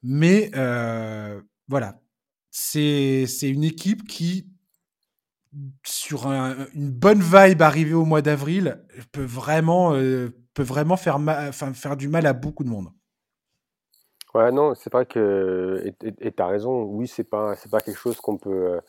[0.04, 2.00] Mais euh, voilà,
[2.52, 4.47] c'est une équipe qui,
[5.86, 11.20] sur un, une bonne vibe arrivée au mois d'avril, peut vraiment euh, peut vraiment faire,
[11.54, 12.89] faire du mal à beaucoup de monde.
[14.34, 15.84] Ouais, non, c'est vrai que.
[16.04, 18.74] Et tu as raison, oui, c'est pas, pas quelque chose qu'on peut.
[18.74, 18.80] Euh,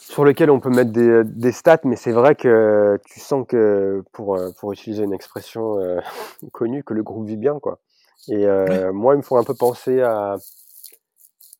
[0.00, 4.36] sur lequel on peut mettre des, stats, mais c'est vrai que tu sens que, pour,
[4.58, 5.76] pour utiliser une expression
[6.52, 7.78] connue, que le groupe vit bien, quoi.
[8.28, 8.46] Et
[8.92, 10.36] moi, ils me font un peu penser à.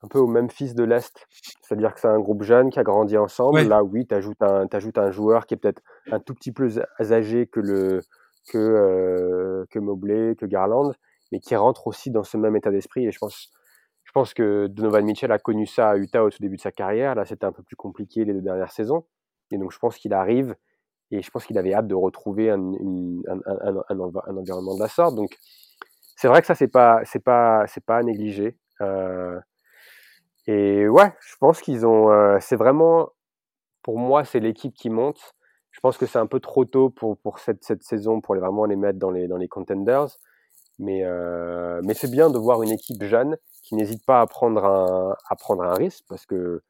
[0.02, 1.26] Un peu au même fils de l'Est.
[1.60, 3.60] C'est-à-dire que c'est un groupe jeune qui a grandi ensemble.
[3.60, 6.80] Là, oui, tu ajoutes un, un joueur qui est peut-être un tout petit peu plus
[7.12, 8.00] âgé que le,
[8.48, 10.92] que, euh, que Mobley, que Garland,
[11.32, 13.06] mais qui rentre aussi dans ce même état d'esprit.
[13.06, 13.50] Et je pense,
[14.04, 16.72] je pense que Donovan Mitchell a connu ça à Utah au tout début de sa
[16.72, 17.14] carrière.
[17.14, 19.04] Là, c'était un peu plus compliqué les deux dernières saisons.
[19.50, 20.54] Et donc, je pense qu'il arrive
[21.10, 24.88] et je pense qu'il avait hâte de retrouver un, un, un, un, environnement de la
[24.88, 25.14] sorte.
[25.14, 25.36] Donc,
[26.20, 28.54] c'est vrai que ça, c'est pas, c'est pas, c'est pas à négliger.
[28.82, 29.40] Euh,
[30.46, 33.08] et ouais, je pense qu'ils ont, euh, c'est vraiment,
[33.82, 35.34] pour moi, c'est l'équipe qui monte.
[35.70, 38.66] Je pense que c'est un peu trop tôt pour, pour cette, cette saison pour vraiment
[38.66, 40.08] les mettre dans les, dans les contenders.
[40.78, 44.62] Mais, euh, mais c'est bien de voir une équipe jeune qui n'hésite pas à prendre,
[44.62, 46.60] un, à prendre un risque parce que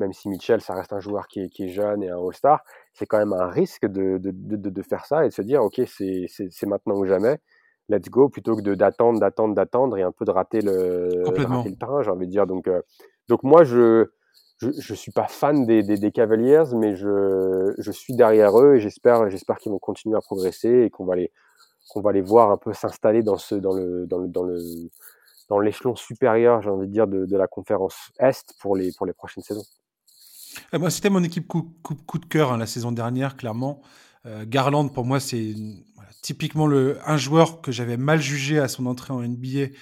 [0.00, 3.06] même si Mitchell, ça reste un joueur qui est, qui jeune et un All-Star, c'est
[3.06, 5.80] quand même un risque de, de, de, de, faire ça et de se dire, OK,
[5.86, 7.40] c'est maintenant ou jamais,
[7.88, 11.76] let's go, plutôt que d'attendre, d'attendre, d'attendre et un peu de rater le, rater le
[11.76, 12.46] train, j'ai envie de dire.
[12.46, 12.80] Donc, euh,
[13.28, 14.06] donc moi, je,
[14.58, 18.76] je, je suis pas fan des, des, des Cavaliers, mais je, je, suis derrière eux
[18.76, 21.32] et j'espère, j'espère qu'ils vont continuer à progresser et qu'on va les,
[21.88, 24.58] qu'on va les voir un peu s'installer dans ce, dans le, dans le, dans le,
[25.48, 29.06] dans l'échelon supérieur, j'ai envie de dire, de, de, la conférence Est pour les, pour
[29.06, 29.64] les prochaines saisons.
[30.72, 33.80] Moi, c'était mon équipe coup, coup, coup de cœur hein, la saison dernière, clairement.
[34.26, 35.54] Euh, Garland, pour moi, c'est
[36.22, 39.74] typiquement le, un joueur que j'avais mal jugé à son entrée en NBA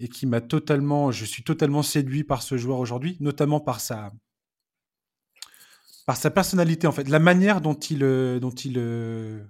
[0.00, 4.12] et qui m'a totalement, je suis totalement séduit par ce joueur aujourd'hui, notamment par sa,
[6.06, 9.42] par sa personnalité en fait, la manière dont il, euh, dont il, euh,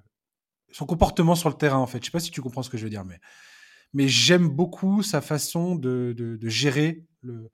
[0.73, 1.99] son comportement sur le terrain en fait.
[2.01, 3.21] Je sais pas si tu comprends ce que je veux dire, mais,
[3.93, 7.51] mais j'aime beaucoup sa façon de, de, de, gérer le,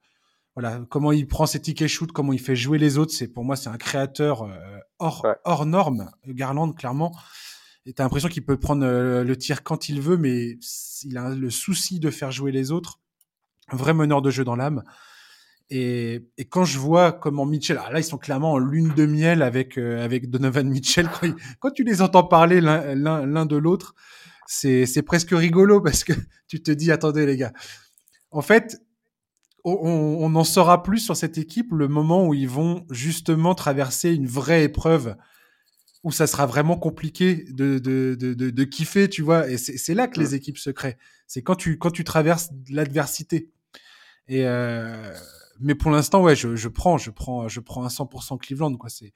[0.55, 3.13] voilà, comment il prend ses tickets shoot, comment il fait jouer les autres.
[3.13, 5.35] C'est pour moi, c'est un créateur euh, hors, ouais.
[5.45, 6.11] hors norme.
[6.27, 7.15] Garland, clairement.
[7.85, 10.57] Et t'as l'impression qu'il peut prendre euh, le tir quand il veut, mais
[11.03, 12.99] il a le souci de faire jouer les autres.
[13.69, 14.83] Un vrai meneur de jeu dans l'âme.
[15.69, 19.41] Et, et, quand je vois comment Mitchell, là ils sont clairement en lune de miel
[19.41, 21.07] avec euh, avec Donovan Mitchell.
[21.07, 23.95] Quand, il, quand tu les entends parler l'un de l'autre,
[24.47, 26.11] c'est presque rigolo parce que
[26.49, 27.53] tu te dis attendez les gars.
[28.31, 28.81] En fait,
[29.63, 34.13] on, on en saura plus sur cette équipe le moment où ils vont justement traverser
[34.13, 35.15] une vraie épreuve
[36.03, 39.49] où ça sera vraiment compliqué de, de, de, de, de kiffer, tu vois.
[39.49, 40.97] Et c'est là que les équipes se créent.
[41.27, 43.51] C'est quand tu, quand tu traverses l'adversité.
[44.27, 45.13] Et euh,
[45.59, 48.89] mais pour l'instant, ouais, je, je prends, je prends, je prends à 100% Cleveland, quoi.
[48.89, 49.13] C'est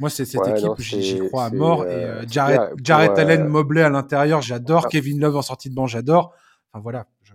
[0.00, 1.84] moi, c'est cette ouais, équipe, j'y crois à mort.
[1.86, 3.48] Et euh, Jared, yeah, Jared pour, Allen, euh...
[3.48, 4.88] Mobley à l'intérieur, j'adore.
[4.88, 6.32] Kevin Love en sortie de banc, j'adore.
[6.72, 7.34] Enfin voilà, je,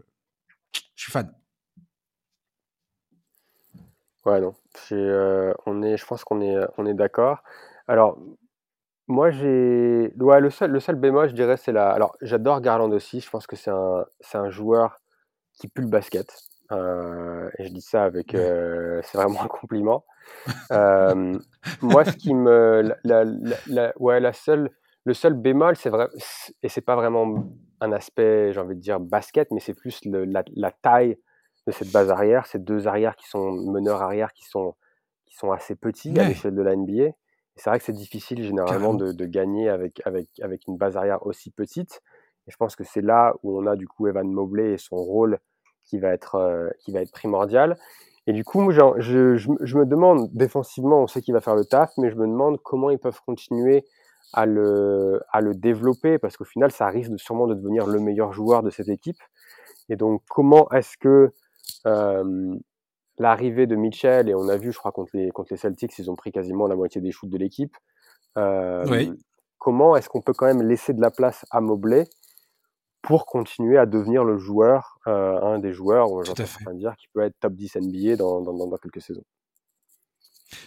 [0.73, 1.31] je, suis fan.
[4.29, 4.53] Ouais, non,
[4.91, 7.39] euh, on est, je pense qu'on est, on est d'accord.
[7.87, 8.19] Alors,
[9.07, 10.13] moi, j'ai.
[10.19, 11.89] Ouais, le seul, le seul bémol, je dirais, c'est la.
[11.89, 13.21] Alors, j'adore Garland aussi.
[13.21, 14.97] Je pense que c'est un, c'est un joueur
[15.59, 16.31] qui pue le basket.
[16.71, 18.35] Euh, et je dis ça avec.
[18.35, 20.05] Euh, c'est vraiment un compliment.
[20.71, 21.39] Euh,
[21.81, 22.83] moi, ce qui me.
[23.03, 23.33] La, la,
[23.67, 24.69] la, ouais, la seule.
[25.05, 26.07] Le seul bémol, c'est vrai.
[26.61, 27.45] Et c'est pas vraiment
[27.81, 31.17] un aspect, j'ai envie de dire, basket, mais c'est plus le, la, la taille
[31.67, 32.45] de cette base arrière.
[32.45, 34.75] Ces deux arrières qui sont meneurs arrière qui sont,
[35.25, 36.19] qui sont assez petits ouais.
[36.19, 37.11] à l'échelle de la NBA
[37.59, 41.25] c'est vrai que c'est difficile généralement de, de, gagner avec, avec, avec une base arrière
[41.25, 42.01] aussi petite.
[42.47, 44.95] Et je pense que c'est là où on a du coup Evan Mobley et son
[44.95, 45.39] rôle
[45.83, 47.77] qui va être, euh, qui va être primordial.
[48.27, 51.65] Et du coup, je, je, je, me demande, défensivement, on sait qu'il va faire le
[51.65, 53.85] taf, mais je me demande comment ils peuvent continuer
[54.33, 57.99] à le, à le développer, parce qu'au final, ça risque de, sûrement de devenir le
[57.99, 59.17] meilleur joueur de cette équipe.
[59.89, 61.33] Et donc, comment est-ce que
[61.85, 66.09] l'arrivée de Mitchell, et on a vu, je crois, contre les, contre les Celtics, ils
[66.09, 67.75] ont pris quasiment la moitié des shoots de l'équipe.
[68.37, 69.13] Euh,
[69.57, 72.05] comment est-ce qu'on peut quand même laisser de la place à Mobley
[73.01, 77.21] pour continuer à devenir le joueur, euh, un des joueurs, j'entends de dire, qui peut
[77.21, 79.23] être top 10 NBA dans, dans, dans quelques saisons?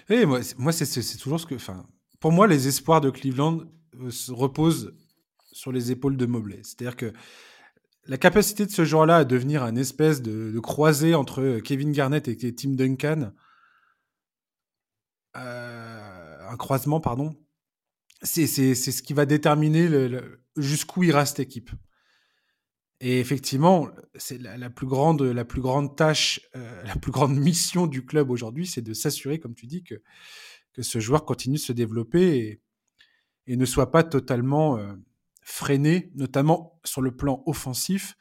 [0.09, 1.57] Oui, moi, moi c'est toujours ce que.
[2.21, 3.61] Pour moi, les espoirs de Cleveland
[4.01, 4.95] euh, reposent
[5.51, 6.61] sur les épaules de Mobley.
[6.63, 7.13] C'est-à-dire que
[8.07, 12.55] la capacité de ce joueur-là à devenir un espèce de, croisé entre Kevin Garnett et
[12.55, 13.33] Tim Duncan,
[15.37, 17.35] euh, un croisement, pardon,
[18.23, 19.89] c'est ce qui va déterminer
[20.57, 21.71] jusqu'où ira cette équipe.
[23.05, 28.67] Et effectivement, c'est la, plus grande, tâche, euh, la plus grande mission du club aujourd'hui,
[28.67, 29.97] c'est de s'assurer, comme tu dis, que,
[30.73, 32.63] que ce joueur continue de se développer
[33.47, 34.95] et, ne soit pas totalement euh,
[35.43, 38.17] freiné, notamment sur le plan offensif,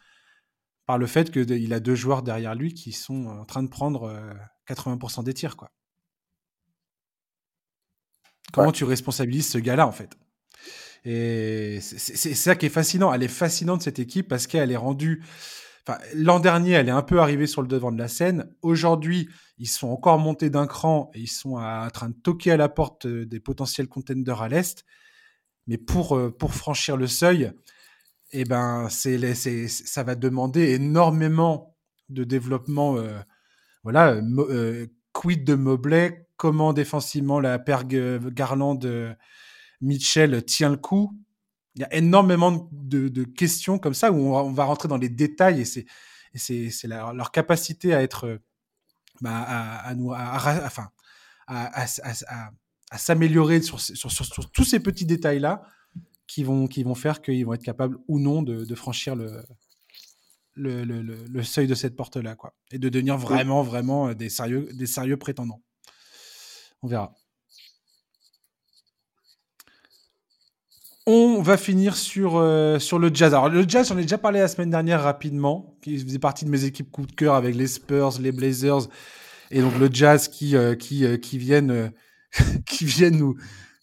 [0.86, 4.14] par le fait qu'il a deux joueurs derrière lui qui sont en train de prendre
[4.68, 5.56] 80% euh, des tirs.
[5.56, 5.72] Quoi.
[8.52, 10.18] Comment tu responsabilises ce gars-là, en fait?
[11.04, 13.14] Et c'est ça qui est fascinant.
[13.14, 15.24] Elle est fascinante, cette équipe, parce qu'elle est rendue.
[15.88, 18.54] Enfin, L'an dernier, elle est un peu arrivée sur le devant de la scène.
[18.62, 22.58] Aujourd'hui, ils sont encore montés d'un cran et ils sont en train de toquer à
[22.58, 24.86] la porte euh, des potentiels contenders à l'Est.
[25.68, 27.52] Mais pour, euh, pour franchir le seuil,
[28.32, 31.76] eh ben, c'est, ça va demander énormément
[32.10, 32.98] de développement.
[32.98, 33.20] Euh,
[33.84, 34.22] voilà,
[35.14, 38.80] quid de Mobley, comment défensivement la paire Garland
[39.82, 41.18] Mitchell tient le coup.
[41.76, 45.62] Il y a énormément de, questions comme ça où on, va rentrer dans les détails
[45.62, 48.40] et c'est leur capacité à être
[49.22, 50.90] bah, à, nous enfin
[51.48, 51.86] à,
[52.98, 55.64] s'améliorer sur, sur, tous ces petits détails là
[56.28, 59.44] qui vont qui vont faire qu'ils vont être capables ou non de, franchir le
[60.56, 62.54] le, le, seuil de cette porte là quoi.
[62.72, 65.62] Et de devenir vraiment vraiment des sérieux des sérieux prétendants.
[66.84, 67.16] On verra.
[71.08, 73.34] On va finir sur, euh, sur le Jazz.
[73.34, 76.52] Alors, le Jazz, j'en ai déjà parlé la semaine dernière rapidement, qui faisait partie de
[76.52, 78.88] mes équipes coup de cœur avec les Spurs, les Blazers,
[79.50, 81.92] et donc le Jazz qui, euh, qui, euh, qui viennent,
[82.66, 83.36] qui viennent nous,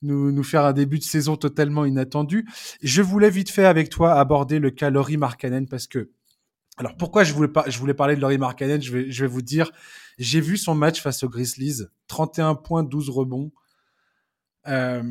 [0.03, 2.49] nous, nous faire un début de saison totalement inattendu.
[2.82, 6.11] Je voulais vite fait avec toi aborder le cas Laurie Markkanen parce que,
[6.76, 9.42] alors pourquoi je voulais, je voulais parler de Laurie Markkanen, je vais, je vais vous
[9.42, 9.70] dire,
[10.18, 13.53] j'ai vu son match face aux Grizzlies, 31 points, 12 rebonds.
[14.66, 15.03] Euh,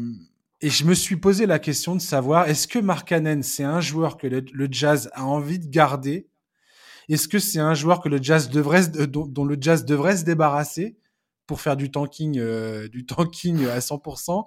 [0.62, 4.18] et je me suis posé la question de savoir, est-ce que Markkanen, c'est un joueur
[4.18, 6.28] que le, Jazz a envie de garder?
[7.10, 10.98] Est-ce que c'est un joueur que le Jazz devrait, dont, le Jazz devrait se débarrasser?
[11.48, 14.46] Pour faire du tanking, euh, du tanking à 100%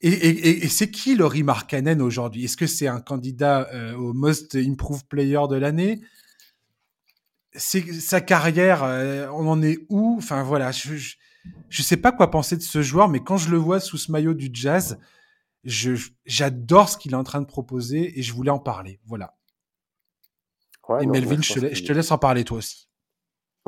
[0.00, 2.44] et, c'est qui Laurie Markkanen aujourd'hui?
[2.44, 6.00] Est-ce que c'est un candidat euh, au Most Improved Player de l'année?
[7.52, 10.14] C'est sa carrière, euh, on en est où?
[10.18, 10.94] Enfin voilà, je
[11.68, 14.12] je sais pas quoi penser de ce joueur, mais quand je le vois sous ce
[14.12, 14.98] maillot du Jazz,
[15.64, 19.00] j'adore ce qu'il est en train de proposer et je voulais en parler.
[19.06, 19.34] Voilà.
[21.00, 22.87] et Melvin, je, te, laisse en parler toi aussi.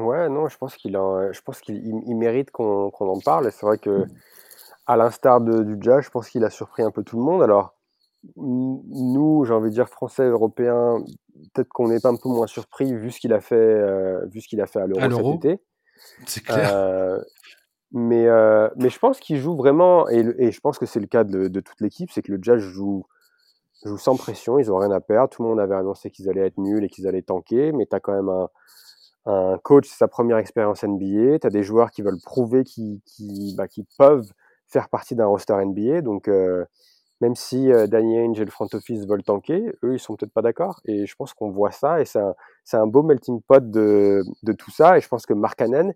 [0.02, 3.50] Ouais, non, je pense qu'il je pense qu'il mérite qu'on en parle.
[3.52, 4.06] C'est vrai que,
[4.86, 7.42] à l'instar du Jazz, je pense qu'il a surpris un peu tout le monde.
[7.42, 7.74] Alors,
[8.36, 11.02] nous, j'ai envie de dire français, européens,
[11.54, 14.48] peut-être qu'on est un peu moins surpris vu ce qu'il a fait, euh, vu ce
[14.48, 15.62] qu'il a fait à l'Euro cet été.
[16.26, 16.70] C'est clair.
[16.74, 17.18] Euh,
[17.92, 21.06] mais, euh, mais je pense qu'il joue vraiment, et, et, je pense que c'est le
[21.06, 23.04] cas de, de toute l'équipe, c'est que le Jazz joue,
[23.84, 25.30] joue sans pression, ils ont rien à perdre.
[25.30, 27.96] Tout le monde avait annoncé qu'ils allaient être nuls et qu'ils allaient tanker, mais tu
[27.96, 28.48] as quand même un,
[29.26, 33.00] un coach, sa première expérience NBA, tu as des joueurs qui veulent prouver qu'ils
[33.56, 33.66] bah,
[33.98, 34.30] peuvent
[34.66, 36.00] faire partie d'un roster NBA.
[36.00, 36.64] Donc, euh,
[37.20, 40.32] même si euh, Danny Ainge et le front office veulent tanker, eux, ils sont peut-être
[40.32, 40.80] pas d'accord.
[40.86, 42.34] Et je pense qu'on voit ça, et c'est un,
[42.72, 44.96] un, beau melting pot de, de, tout ça.
[44.96, 45.92] Et je pense que Mark Cannon,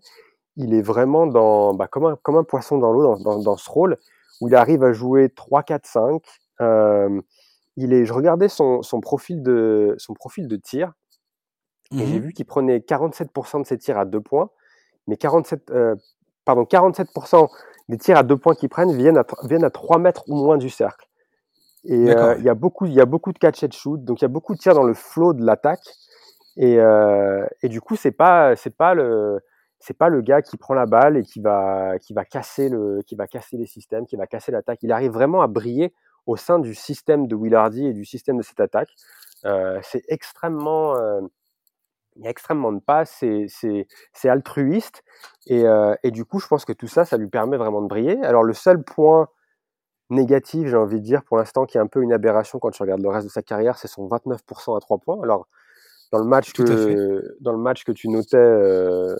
[0.55, 3.69] il est vraiment dans, bah, comme, un, comme un poisson dans l'eau dans, dans, ce
[3.69, 3.97] rôle
[4.41, 6.21] où il arrive à jouer 3, 4, 5.
[6.61, 7.21] Euh,
[7.77, 10.93] il est, je regardais son, son, profil de, son profil de tir
[11.95, 14.49] et j'ai mmh vu qu'il prenait 47% de ses tirs à deux points,
[15.07, 15.95] mais 47, euh,
[16.43, 17.47] pardon, 47%
[17.89, 20.57] des tirs à deux points qu'il prennent viennent à, viennent à 3 mètres ou moins
[20.57, 21.07] du cercle.
[21.85, 24.23] Et euh, il y a beaucoup, y a beaucoup de catch and shoot, donc il
[24.23, 25.85] y a beaucoup de tirs dans le flow de l'attaque.
[26.57, 29.39] Et, euh, et du coup, c'est pas, c'est pas le,
[29.79, 33.01] c'est pas le gars qui prend la balle et qui va, qui va casser le,
[33.05, 34.79] qui va casser les systèmes, qui va casser l'attaque.
[34.81, 35.93] Il arrive vraiment à briller
[36.25, 38.89] au sein du système de Willardy et du système de cette attaque.
[39.45, 40.95] Euh, c'est extrêmement,
[42.15, 45.03] il y a extrêmement de passes, c'est altruiste
[45.47, 47.87] et, euh, et, du coup, je pense que tout ça, ça lui permet vraiment de
[47.87, 48.23] briller.
[48.23, 49.27] Alors le seul point
[50.09, 52.81] négatif, j'ai envie de dire pour l'instant, qui est un peu une aberration quand tu
[52.81, 55.21] regardes le reste de sa carrière, c'est son 29% à 3 points.
[55.21, 55.47] Alors
[56.11, 59.15] dans le match que dans le match que tu notais euh,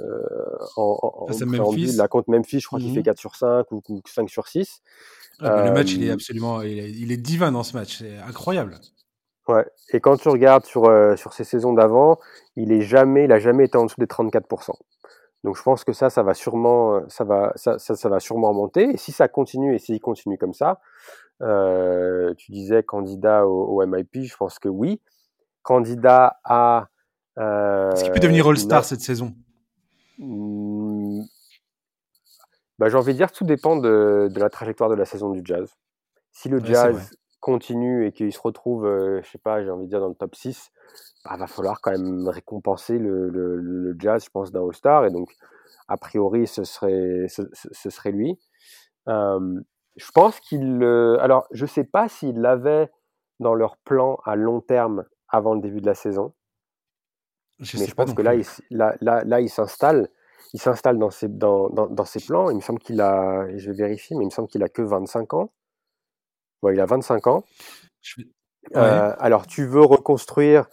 [0.78, 3.82] en, en, en la contre Memphis, je crois qu'il fait 4 mmh sur 5 ou,
[4.06, 4.82] 5 sur 6.
[5.42, 8.78] le match, il est absolument, il est, divin dans ce match, c'est incroyable.
[9.48, 9.66] Ouais.
[9.94, 12.18] Et quand tu regardes sur euh, sur ces saisons d'avant,
[12.56, 14.72] il est jamais, il a jamais été en dessous des 34%.
[15.44, 18.54] Donc je pense que ça, ça va sûrement, ça va, ça, ça, ça va sûrement
[18.54, 18.90] monter.
[18.94, 20.80] Et si ça continue et s'il continue comme ça,
[21.44, 25.00] euh, tu disais candidat au, au, MIP, je pense que oui
[25.66, 26.88] candidat à.
[27.38, 29.34] Est-ce qu'il peut devenir euh, All-Star cette saison?
[30.20, 31.24] Mmh.
[32.80, 35.70] bah, J'ai envie de dire tout dépend de, la trajectoire de la saison du Jazz.
[36.32, 37.12] Si le Jazz
[37.46, 40.16] continue et qu'il se retrouve, euh, je sais pas, j'ai envie de dire dans le
[40.16, 45.06] top 6, il bah, va falloir quand même récompenser le, Jazz, je pense, d'un All-Star.
[45.06, 45.32] Et donc,
[45.88, 48.40] a priori, ce serait, ce, serait lui.
[49.06, 50.84] je pense qu'il.
[51.22, 52.90] alors, je sais pas s'il l'avait
[53.40, 56.34] dans leur plan à long terme avant le début de la saison.
[57.60, 60.10] Je mais je pense que là il, là, là, il s'installe.
[60.54, 62.50] Il s'installe dans ses, dans, dans, ses plans.
[62.50, 64.82] Il me semble qu'il a, je vais vérifier, mais il me semble qu'il a que
[64.82, 65.52] 25 ans.
[66.74, 67.44] Il a 25 ans.
[68.76, 70.68] Euh, alors, tu veux reconstruire,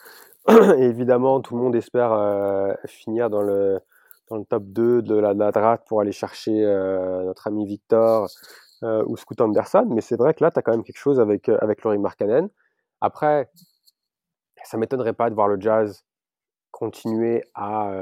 [0.78, 3.80] évidemment, tout le monde espère euh, finir dans le,
[4.28, 8.28] dans le top 2 de la, pour aller chercher euh, notre ami Victor
[9.06, 9.86] ou Scoot Anderson.
[9.90, 12.48] Mais c'est vrai que là, tu as quand même quelque chose avec, avec Laurie Markkanen.
[13.00, 13.48] Après,
[14.64, 16.04] ça m'étonnerait pas de voir le Jazz
[16.72, 17.92] continuer à,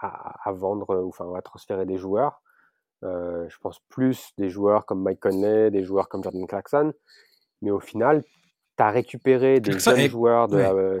[0.00, 2.42] à, vendre, ou enfin à transférer des joueurs.
[3.06, 6.92] Euh, je pense plus des joueurs comme Mike Conley, des joueurs comme Jordan Clarkson.
[7.62, 8.22] Mais au final,
[8.76, 11.00] tu as récupéré des jeunes joueurs de ouais.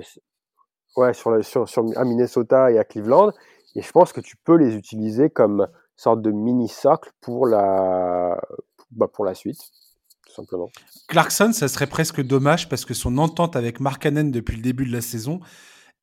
[0.96, 3.32] ouais, sur, sur, sur, à Minnesota et à Cleveland.
[3.74, 8.40] Et je pense que tu peux les utiliser comme sorte de mini socle pour la,
[8.90, 9.60] bah, pour la suite
[10.36, 10.70] simplement.
[11.08, 14.92] Clarkson, ça serait presque dommage parce que son entente avec Markkanen depuis le début de
[14.92, 15.40] la saison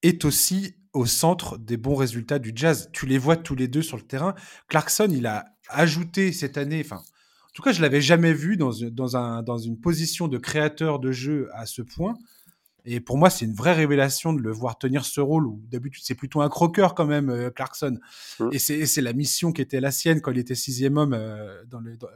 [0.03, 2.89] est aussi au centre des bons résultats du Jazz.
[2.93, 4.35] Tu les vois tous les deux sur le terrain.
[4.67, 8.71] Clarkson, il a ajouté cette année, enfin, en tout cas, je l'avais jamais vu dans,
[8.91, 12.15] dans, un, dans une position de créateur de jeu à ce point.
[12.85, 16.03] Et pour moi, c'est une vraie révélation de le voir tenir ce rôle où d'habitude
[16.05, 17.97] c'est plutôt un croqueur quand même, euh, Clarkson.
[18.39, 18.49] Mmh.
[18.51, 21.79] Et c'est la mission qui était la sienne quand il était sixième homme euh, dans,
[21.79, 22.09] le, dans,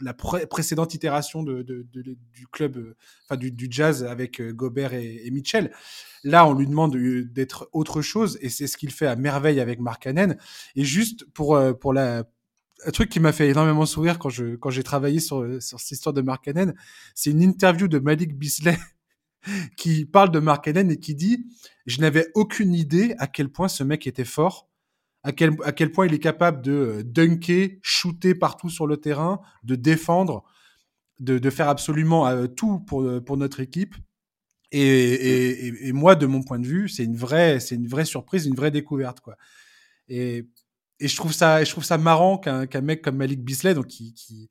[0.00, 5.22] la précédente itération de, de, du club, euh, enfin du, du, jazz avec Gobert et,
[5.24, 5.72] et, Mitchell.
[6.22, 6.96] Là, on lui demande
[7.32, 10.34] d'être autre chose et c'est ce qu'il fait à merveille avec Mark Hannon.
[10.76, 12.24] Et juste pour, pour la,
[12.86, 15.92] un truc qui m'a fait énormément sourire quand je quand j'ai travaillé sur, sur cette
[15.92, 16.74] histoire de Mark Hannon,
[17.14, 18.78] c'est une interview de Malik Bisley
[19.76, 21.46] qui parle de Mark Allen et qui dit
[21.86, 24.68] Je n'avais aucune idée à quel point ce mec était fort,
[25.24, 28.98] à quel, à quel point il est capable de euh, dunker, shooter partout sur le
[28.98, 30.44] terrain, de défendre,
[31.18, 33.96] de, de faire absolument euh, tout pour, euh, pour notre équipe.
[34.70, 38.46] Et, et, moi, de mon point de vue, c'est une vraie, c'est une vraie surprise,
[38.46, 39.36] une vraie découverte, quoi.
[40.08, 40.48] Et,
[40.98, 44.14] et je trouve ça, je trouve ça marrant qu'un mec comme Malik Bisley, donc qui,
[44.14, 44.50] qui,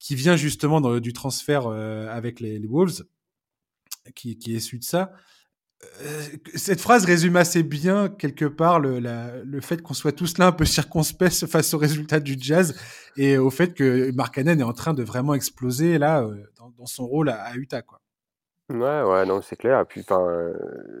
[0.00, 3.04] qui vient justement du transfert avec les Wolves,
[4.14, 5.12] qui, qui est issu de ça.
[6.02, 6.22] Euh,
[6.54, 9.00] cette phrase résume assez bien, quelque part, le,
[9.44, 12.78] le fait qu'on soit tous là un peu circonspects face aux résultats du jazz
[13.16, 16.44] et au fait que Mark Cannon est en train de vraiment exploser là euh,
[16.78, 17.82] dans, son rôle à, Utah.
[17.82, 18.00] Quoi.
[18.70, 19.84] Ouais, ouais, non, c'est clair.
[20.12, 20.54] Euh,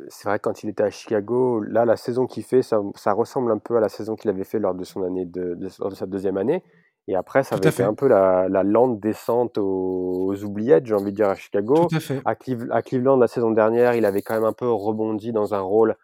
[0.08, 2.80] c'est vrai quand il était à Chicago, là, la saison qu'il fait, ça,
[3.12, 5.90] ressemble un peu à la saison qu'il avait fait lors de son année de, lors
[5.90, 6.62] de sa deuxième année.
[7.08, 7.82] Et après, ça avait fait.
[7.82, 11.88] un peu la, la lente descente aux, oubliettes, j'ai envie de dire, à Chicago.
[11.88, 12.22] Tout à, fait.
[12.24, 15.96] À, Cleveland, la saison dernière, il avait quand même un peu rebondi dans un rôle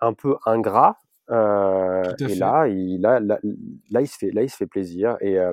[0.00, 0.98] un peu ingrat.
[1.30, 3.38] Euh, et là il, là, là,
[3.90, 5.16] là, il se fait, là, il se fait plaisir.
[5.20, 5.52] Et, euh,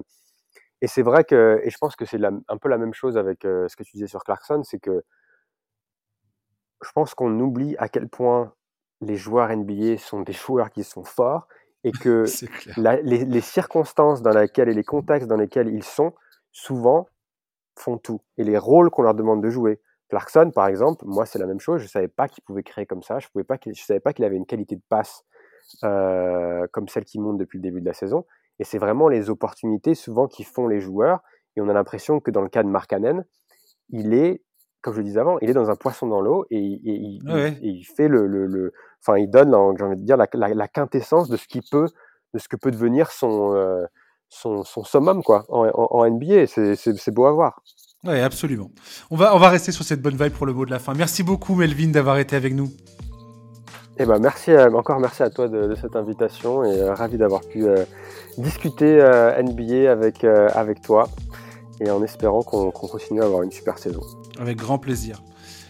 [0.81, 3.45] et c'est vrai que, et je pense que c'est un peu la même chose avec
[3.45, 5.03] euh, ce que tu disais sur Clarkson, c'est que
[6.81, 8.53] je pense qu'on oublie à quel point
[9.01, 11.47] les joueurs NBA sont des joueurs qui sont forts
[11.83, 12.25] et que
[13.03, 16.13] les, circonstances dans lesquelles et les contextes dans lesquels ils sont,
[16.51, 17.07] souvent,
[17.77, 18.21] font tout.
[18.37, 19.79] Et les rôles qu'on leur demande de jouer.
[20.09, 21.79] Clarkson, par exemple, moi, c'est la même chose.
[21.79, 23.19] Je ne savais pas qu'il pouvait créer comme ça.
[23.19, 25.23] Je ne savais pas qu'il avait une qualité de passe
[25.83, 28.25] euh, comme celle qui monte depuis le début de la saison.
[28.57, 31.21] Et c'est vraiment les opportunités, souvent, qui font les joueurs.
[31.55, 33.23] Et on a l'impression que dans le cas de Markkanen,
[33.89, 34.41] il est,
[34.81, 37.21] comme je le disais avant, il est dans un poisson dans l'eau et, il,
[37.61, 41.29] il, fait le, le, le, enfin, il donne, j'ai envie de dire, la, la, quintessence
[41.29, 41.87] de ce qui peut
[42.33, 43.87] de ce que peut devenir son,
[44.29, 46.45] son, son, summum quoi, en, en, en NBA.
[46.47, 47.61] C'est beau à voir.
[48.05, 48.71] Oui, absolument.
[49.11, 50.93] On va, on va rester sur cette bonne vibe pour le mot de la fin.
[50.93, 52.69] Merci beaucoup, Melvin, d'avoir été avec nous.
[54.01, 57.67] Eh ben, merci, encore merci à toi de, cette invitation et euh, ravi d'avoir pu
[57.67, 57.83] euh,
[58.37, 61.09] discuter euh, NBA avec, avec toi
[61.81, 63.99] et en espérant qu'on continue à avoir une super saison.
[64.39, 65.21] Avec grand plaisir.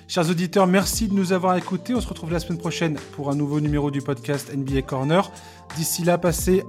[0.07, 1.93] Chers auditeurs, merci de nous avoir écoutés.
[1.93, 5.31] On se retrouve la semaine prochaine pour un nouveau numéro du podcast NBA Corner.
[5.75, 6.63] D'ici là, passez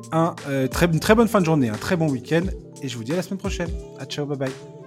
[0.71, 2.43] très, une très bonne fin de journée, un très bon week-end
[2.83, 3.71] et je vous dis à la semaine prochaine.
[3.99, 4.80] À ciao, bye bye.